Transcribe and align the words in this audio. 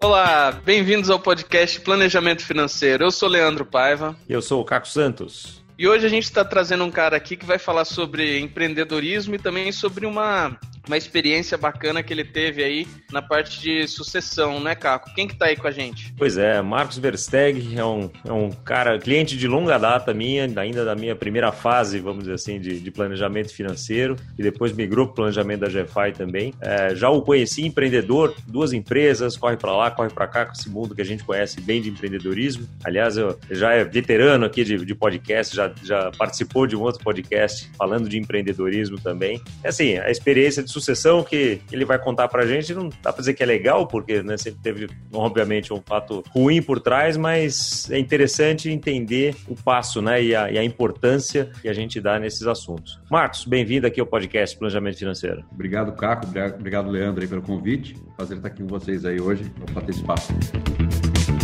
Olá, 0.00 0.52
bem-vindos 0.52 1.10
ao 1.10 1.18
podcast 1.18 1.80
Planejamento 1.80 2.44
Financeiro. 2.44 3.02
Eu 3.02 3.10
sou 3.10 3.28
Leandro 3.28 3.66
Paiva. 3.66 4.16
E 4.28 4.32
eu 4.32 4.40
sou 4.40 4.60
o 4.60 4.64
Caco 4.64 4.86
Santos. 4.86 5.60
E 5.76 5.88
hoje 5.88 6.06
a 6.06 6.08
gente 6.08 6.22
está 6.22 6.44
trazendo 6.44 6.84
um 6.84 6.90
cara 6.90 7.16
aqui 7.16 7.36
que 7.36 7.44
vai 7.44 7.58
falar 7.58 7.84
sobre 7.84 8.38
empreendedorismo 8.38 9.34
e 9.34 9.40
também 9.40 9.72
sobre 9.72 10.06
uma 10.06 10.56
uma 10.88 10.96
experiência 10.96 11.56
bacana 11.56 12.02
que 12.02 12.12
ele 12.12 12.24
teve 12.24 12.64
aí 12.64 12.88
na 13.12 13.22
parte 13.22 13.60
de 13.60 13.86
sucessão, 13.86 14.58
né, 14.58 14.74
Caco? 14.74 15.14
Quem 15.14 15.28
que 15.28 15.36
tá 15.36 15.46
aí 15.46 15.56
com 15.56 15.68
a 15.68 15.70
gente? 15.70 16.12
Pois 16.16 16.36
é, 16.36 16.60
Marcos 16.60 16.98
Versteg 16.98 17.78
é 17.78 17.84
um, 17.84 18.10
é 18.24 18.32
um 18.32 18.50
cara, 18.50 18.98
cliente 18.98 19.36
de 19.36 19.46
longa 19.46 19.78
data 19.78 20.12
minha, 20.12 20.48
ainda 20.56 20.84
da 20.84 20.96
minha 20.96 21.14
primeira 21.14 21.52
fase, 21.52 22.00
vamos 22.00 22.20
dizer 22.20 22.34
assim, 22.34 22.58
de, 22.58 22.80
de 22.80 22.90
planejamento 22.90 23.54
financeiro, 23.54 24.16
e 24.38 24.42
depois 24.42 24.72
migrou 24.72 25.06
para 25.06 25.16
planejamento 25.16 25.60
da 25.60 25.68
GFI 25.68 26.12
também. 26.16 26.54
É, 26.60 26.94
já 26.94 27.10
o 27.10 27.22
conheci 27.22 27.66
empreendedor, 27.66 28.34
duas 28.46 28.72
empresas, 28.72 29.36
corre 29.36 29.56
para 29.56 29.76
lá, 29.76 29.90
corre 29.90 30.10
para 30.10 30.26
cá, 30.26 30.46
com 30.46 30.52
esse 30.52 30.68
mundo 30.70 30.94
que 30.94 31.02
a 31.02 31.04
gente 31.04 31.22
conhece 31.22 31.60
bem 31.60 31.82
de 31.82 31.90
empreendedorismo. 31.90 32.66
Aliás, 32.82 33.16
eu 33.16 33.38
já 33.50 33.72
é 33.74 33.84
veterano 33.84 34.46
aqui 34.46 34.64
de, 34.64 34.84
de 34.84 34.94
podcast, 34.94 35.54
já, 35.54 35.72
já 35.82 36.10
participou 36.16 36.66
de 36.66 36.74
um 36.74 36.80
outro 36.80 37.02
podcast 37.04 37.70
falando 37.76 38.08
de 38.08 38.18
empreendedorismo 38.18 38.98
também. 38.98 39.40
É 39.62 39.68
assim, 39.68 39.98
a 39.98 40.10
experiência 40.10 40.62
de 40.62 40.70
sucessão 40.78 41.22
que 41.22 41.60
ele 41.72 41.84
vai 41.84 41.98
contar 41.98 42.28
pra 42.28 42.46
gente 42.46 42.72
não 42.74 42.88
dá 43.02 43.12
pra 43.12 43.20
dizer 43.20 43.34
que 43.34 43.42
é 43.42 43.46
legal, 43.46 43.86
porque 43.86 44.22
né, 44.22 44.36
sempre 44.36 44.60
teve, 44.62 44.88
obviamente, 45.12 45.72
um 45.72 45.82
fato 45.84 46.22
ruim 46.30 46.62
por 46.62 46.80
trás, 46.80 47.16
mas 47.16 47.90
é 47.90 47.98
interessante 47.98 48.70
entender 48.70 49.34
o 49.48 49.54
passo 49.54 50.00
né, 50.00 50.22
e, 50.22 50.34
a, 50.34 50.50
e 50.50 50.58
a 50.58 50.64
importância 50.64 51.50
que 51.60 51.68
a 51.68 51.72
gente 51.72 52.00
dá 52.00 52.18
nesses 52.18 52.46
assuntos. 52.46 53.00
Marcos, 53.10 53.44
bem-vindo 53.44 53.86
aqui 53.86 54.00
ao 54.00 54.06
podcast 54.06 54.56
Planejamento 54.56 54.98
Financeiro. 54.98 55.44
Obrigado, 55.52 55.92
Caco. 55.92 56.26
Obrigado, 56.58 56.90
Leandro, 56.90 57.22
aí, 57.22 57.28
pelo 57.28 57.42
convite. 57.42 57.96
Prazer 58.16 58.36
estar 58.36 58.48
aqui 58.48 58.62
com 58.62 58.68
vocês 58.68 59.04
aí 59.04 59.20
hoje. 59.20 59.50
Vamos 59.58 59.72
bater 59.72 59.90
esse 59.90 61.37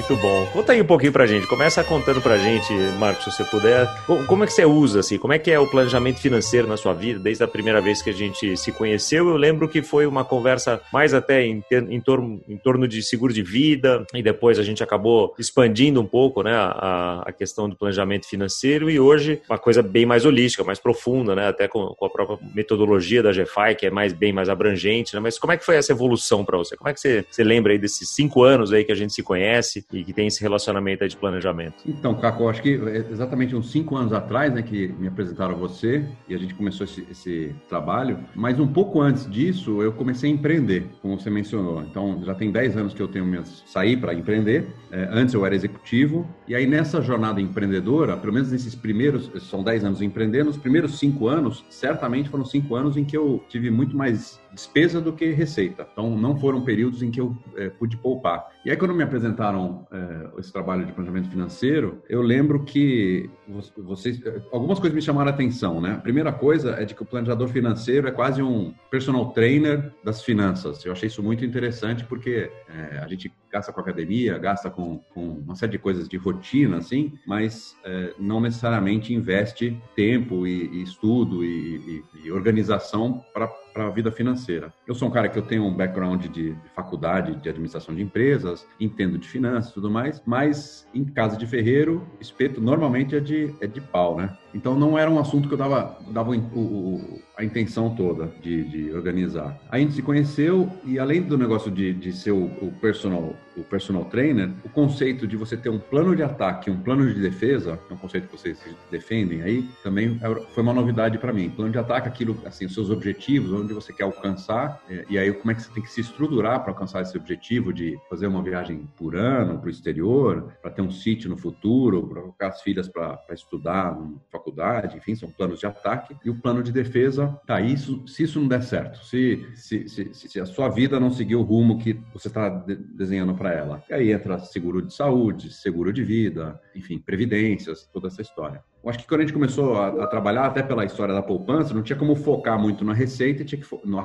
Muito 0.00 0.16
bom. 0.16 0.46
Conta 0.46 0.72
aí 0.72 0.80
um 0.80 0.86
pouquinho 0.86 1.12
pra 1.12 1.26
gente. 1.26 1.46
Começa 1.46 1.84
contando 1.84 2.22
pra 2.22 2.38
gente, 2.38 2.72
Marcos, 2.98 3.24
se 3.24 3.32
você 3.32 3.44
puder. 3.44 3.86
Como 4.26 4.42
é 4.42 4.46
que 4.46 4.52
você 4.52 4.64
usa, 4.64 5.00
assim? 5.00 5.18
Como 5.18 5.34
é 5.34 5.38
que 5.38 5.50
é 5.50 5.58
o 5.58 5.66
planejamento 5.66 6.18
financeiro 6.20 6.66
na 6.66 6.78
sua 6.78 6.94
vida, 6.94 7.20
desde 7.20 7.44
a 7.44 7.46
primeira 7.46 7.82
vez 7.82 8.00
que 8.00 8.08
a 8.08 8.12
gente 8.12 8.56
se 8.56 8.72
conheceu? 8.72 9.28
Eu 9.28 9.36
lembro 9.36 9.68
que 9.68 9.82
foi 9.82 10.06
uma 10.06 10.24
conversa 10.24 10.80
mais 10.90 11.12
até 11.12 11.44
em, 11.44 11.62
em, 11.70 12.00
torno, 12.00 12.40
em 12.48 12.56
torno 12.56 12.88
de 12.88 13.02
seguro 13.02 13.30
de 13.32 13.42
vida, 13.42 14.06
e 14.14 14.22
depois 14.22 14.58
a 14.58 14.62
gente 14.62 14.82
acabou 14.82 15.34
expandindo 15.38 16.00
um 16.00 16.06
pouco, 16.06 16.42
né, 16.42 16.54
a, 16.54 17.22
a 17.26 17.32
questão 17.32 17.68
do 17.68 17.76
planejamento 17.76 18.26
financeiro, 18.26 18.88
e 18.90 18.98
hoje 18.98 19.42
uma 19.50 19.58
coisa 19.58 19.82
bem 19.82 20.06
mais 20.06 20.24
holística, 20.24 20.64
mais 20.64 20.78
profunda, 20.78 21.36
né, 21.36 21.48
até 21.48 21.68
com, 21.68 21.88
com 21.88 22.06
a 22.06 22.10
própria 22.10 22.38
metodologia 22.54 23.22
da 23.22 23.32
GFI, 23.32 23.74
que 23.78 23.86
é 23.86 23.90
mais, 23.90 24.14
bem 24.14 24.32
mais 24.32 24.48
abrangente, 24.48 25.14
né? 25.14 25.20
Mas 25.20 25.38
como 25.38 25.52
é 25.52 25.58
que 25.58 25.64
foi 25.64 25.76
essa 25.76 25.92
evolução 25.92 26.42
para 26.42 26.56
você? 26.56 26.74
Como 26.74 26.88
é 26.88 26.94
que 26.94 27.00
você, 27.00 27.22
você 27.30 27.44
lembra 27.44 27.72
aí 27.72 27.78
desses 27.78 28.08
cinco 28.08 28.42
anos 28.42 28.72
aí 28.72 28.82
que 28.82 28.92
a 28.92 28.96
gente 28.96 29.12
se 29.12 29.22
conhece? 29.22 29.84
E 29.92 30.04
que 30.04 30.12
tem 30.12 30.26
esse 30.26 30.40
relacionamento 30.40 31.06
de 31.06 31.16
planejamento? 31.16 31.82
Então, 31.86 32.14
Caco, 32.14 32.48
acho 32.48 32.62
que 32.62 32.74
é 32.74 32.98
exatamente 33.10 33.54
uns 33.54 33.70
cinco 33.70 33.96
anos 33.96 34.12
atrás, 34.12 34.52
né, 34.52 34.62
que 34.62 34.88
me 34.88 35.08
apresentaram 35.08 35.56
você 35.56 36.04
e 36.28 36.34
a 36.34 36.38
gente 36.38 36.54
começou 36.54 36.84
esse, 36.84 37.06
esse 37.10 37.54
trabalho, 37.68 38.18
mas 38.34 38.58
um 38.58 38.66
pouco 38.66 39.00
antes 39.00 39.28
disso 39.30 39.82
eu 39.82 39.92
comecei 39.92 40.30
a 40.30 40.34
empreender, 40.34 40.86
como 41.02 41.18
você 41.18 41.30
mencionou. 41.30 41.82
Então, 41.82 42.22
já 42.24 42.34
tem 42.34 42.50
dez 42.50 42.76
anos 42.76 42.94
que 42.94 43.00
eu 43.00 43.08
tenho 43.08 43.24
minhas 43.24 43.62
saí 43.66 43.96
para 43.96 44.14
empreender. 44.14 44.68
É, 44.90 45.08
antes 45.10 45.34
eu 45.34 45.44
era 45.46 45.54
executivo 45.54 46.26
e 46.46 46.54
aí 46.54 46.66
nessa 46.66 47.00
jornada 47.00 47.40
empreendedora, 47.40 48.16
pelo 48.16 48.32
menos 48.32 48.50
nesses 48.50 48.74
primeiros, 48.74 49.30
são 49.48 49.62
dez 49.62 49.84
anos 49.84 50.02
empreendendo, 50.02 50.46
nos 50.46 50.56
primeiros 50.56 50.98
cinco 50.98 51.28
anos, 51.28 51.64
certamente 51.68 52.28
foram 52.28 52.44
cinco 52.44 52.74
anos 52.74 52.96
em 52.96 53.04
que 53.04 53.16
eu 53.16 53.42
tive 53.48 53.70
muito 53.70 53.96
mais 53.96 54.40
despesa 54.52 55.00
do 55.00 55.12
que 55.12 55.30
receita. 55.30 55.86
Então, 55.92 56.16
não 56.16 56.36
foram 56.36 56.62
períodos 56.62 57.02
em 57.02 57.10
que 57.10 57.20
eu 57.20 57.36
é, 57.56 57.68
pude 57.68 57.96
poupar. 57.96 58.48
E 58.62 58.70
aí, 58.70 58.76
quando 58.76 58.94
me 58.94 59.02
apresentaram 59.02 59.86
é, 59.90 60.38
esse 60.38 60.52
trabalho 60.52 60.84
de 60.84 60.92
planejamento 60.92 61.30
financeiro, 61.30 62.02
eu 62.08 62.20
lembro 62.20 62.62
que 62.62 63.30
vocês, 63.78 64.20
algumas 64.52 64.78
coisas 64.78 64.94
me 64.94 65.00
chamaram 65.00 65.30
a 65.30 65.34
atenção, 65.34 65.80
né? 65.80 65.92
A 65.92 66.00
primeira 66.00 66.30
coisa 66.30 66.72
é 66.72 66.84
de 66.84 66.94
que 66.94 67.02
o 67.02 67.06
planejador 67.06 67.48
financeiro 67.48 68.06
é 68.06 68.10
quase 68.10 68.42
um 68.42 68.74
personal 68.90 69.30
trainer 69.32 69.90
das 70.04 70.22
finanças. 70.22 70.84
Eu 70.84 70.92
achei 70.92 71.06
isso 71.06 71.22
muito 71.22 71.42
interessante 71.42 72.04
porque 72.04 72.50
é, 72.68 72.98
a 72.98 73.08
gente 73.08 73.32
gasta 73.50 73.72
com 73.72 73.80
academia, 73.80 74.38
gasta 74.38 74.70
com, 74.70 74.98
com, 75.14 75.28
uma 75.30 75.56
série 75.56 75.72
de 75.72 75.78
coisas 75.78 76.08
de 76.08 76.16
rotina, 76.16 76.78
assim, 76.78 77.12
mas 77.26 77.76
é, 77.84 78.14
não 78.18 78.40
necessariamente 78.40 79.12
investe 79.12 79.80
tempo 79.96 80.46
e, 80.46 80.68
e 80.68 80.82
estudo 80.82 81.44
e, 81.44 82.04
e, 82.14 82.26
e 82.26 82.32
organização 82.32 83.24
para 83.32 83.48
para 83.72 83.86
a 83.86 83.90
vida 83.90 84.10
financeira. 84.10 84.72
Eu 84.86 84.94
sou 84.94 85.08
um 85.08 85.10
cara 85.10 85.28
que 85.28 85.38
eu 85.38 85.42
tenho 85.42 85.64
um 85.64 85.74
background 85.74 86.26
de, 86.26 86.52
de, 86.52 86.68
faculdade 86.74 87.34
de 87.36 87.48
administração 87.48 87.94
de 87.94 88.02
empresas, 88.02 88.66
entendo 88.78 89.18
de 89.18 89.28
finanças 89.28 89.70
e 89.70 89.74
tudo 89.74 89.90
mais, 89.90 90.22
mas 90.26 90.86
em 90.94 91.04
casa 91.04 91.36
de 91.36 91.46
ferreiro, 91.46 92.06
espeto 92.20 92.60
normalmente 92.60 93.16
é 93.16 93.20
de, 93.20 93.54
é 93.60 93.66
de 93.66 93.80
pau, 93.80 94.16
né? 94.16 94.36
Então 94.52 94.76
não 94.76 94.98
era 94.98 95.10
um 95.10 95.18
assunto 95.18 95.48
que 95.48 95.54
eu 95.54 95.58
dava, 95.58 95.98
dava 96.08 96.30
o, 96.30 96.58
o, 96.58 97.22
a 97.40 97.44
intenção 97.44 97.94
toda 97.94 98.30
de, 98.42 98.64
de, 98.64 98.92
organizar. 98.92 99.58
A 99.70 99.78
gente 99.78 99.94
se 99.94 100.02
conheceu 100.02 100.70
e 100.84 100.98
além 100.98 101.22
do 101.22 101.38
negócio 101.38 101.70
de, 101.70 101.92
de 101.94 102.12
ser 102.12 102.32
o, 102.32 102.44
o, 102.60 102.70
personal, 102.80 103.34
o 103.60 103.64
personal 103.64 104.04
trainer, 104.04 104.50
o 104.64 104.68
conceito 104.68 105.26
de 105.26 105.36
você 105.36 105.56
ter 105.56 105.68
um 105.68 105.78
plano 105.78 106.14
de 106.16 106.22
ataque, 106.22 106.70
um 106.70 106.80
plano 106.80 107.12
de 107.12 107.20
defesa, 107.20 107.78
é 107.88 107.92
um 107.92 107.96
conceito 107.96 108.28
que 108.28 108.36
vocês 108.36 108.58
defendem 108.90 109.42
aí, 109.42 109.68
também 109.82 110.18
foi 110.54 110.62
uma 110.62 110.72
novidade 110.72 111.18
para 111.18 111.32
mim. 111.32 111.50
Plano 111.50 111.70
de 111.70 111.78
ataque, 111.78 112.08
aquilo, 112.08 112.36
assim, 112.44 112.66
os 112.66 112.74
seus 112.74 112.90
objetivos, 112.90 113.52
onde 113.52 113.72
você 113.72 113.92
quer 113.92 114.04
alcançar, 114.04 114.82
é, 114.88 115.04
e 115.08 115.18
aí 115.18 115.32
como 115.32 115.50
é 115.50 115.54
que 115.54 115.62
você 115.62 115.70
tem 115.72 115.82
que 115.82 115.90
se 115.90 116.00
estruturar 116.00 116.60
para 116.62 116.72
alcançar 116.72 117.02
esse 117.02 117.16
objetivo 117.16 117.72
de 117.72 117.98
fazer 118.08 118.26
uma 118.26 118.42
viagem 118.42 118.88
por 118.96 119.14
ano 119.14 119.58
para 119.58 119.66
o 119.66 119.70
exterior, 119.70 120.52
para 120.62 120.70
ter 120.70 120.82
um 120.82 120.90
sítio 120.90 121.28
no 121.28 121.36
futuro, 121.36 122.06
para 122.06 122.20
colocar 122.20 122.48
as 122.48 122.62
filhas 122.62 122.88
para 122.88 123.18
estudar 123.32 123.96
faculdade, 124.30 124.96
enfim, 124.96 125.14
são 125.14 125.30
planos 125.30 125.60
de 125.60 125.66
ataque. 125.66 126.16
E 126.24 126.30
o 126.30 126.34
plano 126.34 126.62
de 126.62 126.72
defesa, 126.72 127.38
tá, 127.46 127.60
isso, 127.60 128.06
se 128.06 128.22
isso 128.22 128.40
não 128.40 128.48
der 128.48 128.62
certo, 128.62 129.04
se, 129.04 129.46
se, 129.54 129.88
se, 129.88 130.14
se 130.14 130.40
a 130.40 130.46
sua 130.46 130.68
vida 130.68 130.98
não 130.98 131.10
seguir 131.10 131.36
o 131.36 131.42
rumo 131.42 131.78
que 131.78 132.00
você 132.12 132.28
está 132.28 132.48
de, 132.48 132.76
desenhando 132.76 133.34
para 133.34 133.49
ela. 133.52 133.82
E 133.88 133.94
aí 133.94 134.12
entra 134.12 134.38
seguro 134.38 134.82
de 134.82 134.94
saúde, 134.94 135.52
seguro 135.52 135.92
de 135.92 136.02
vida, 136.04 136.60
enfim, 136.74 136.98
previdências, 136.98 137.86
toda 137.92 138.08
essa 138.08 138.22
história. 138.22 138.62
Eu 138.82 138.88
acho 138.88 138.98
que 138.98 139.06
quando 139.06 139.20
a 139.20 139.24
gente 139.24 139.32
começou 139.32 139.76
a, 139.76 139.88
a, 140.04 140.06
trabalhar, 140.06 140.46
até 140.46 140.62
pela 140.62 140.84
história 140.84 141.14
da 141.14 141.22
poupança, 141.22 141.74
não 141.74 141.82
tinha 141.82 141.98
como 141.98 142.16
focar 142.16 142.58
muito 142.58 142.84
na 142.84 142.94
receita, 142.94 143.44
tinha 143.44 143.60
que 143.60 143.68
no 143.84 144.00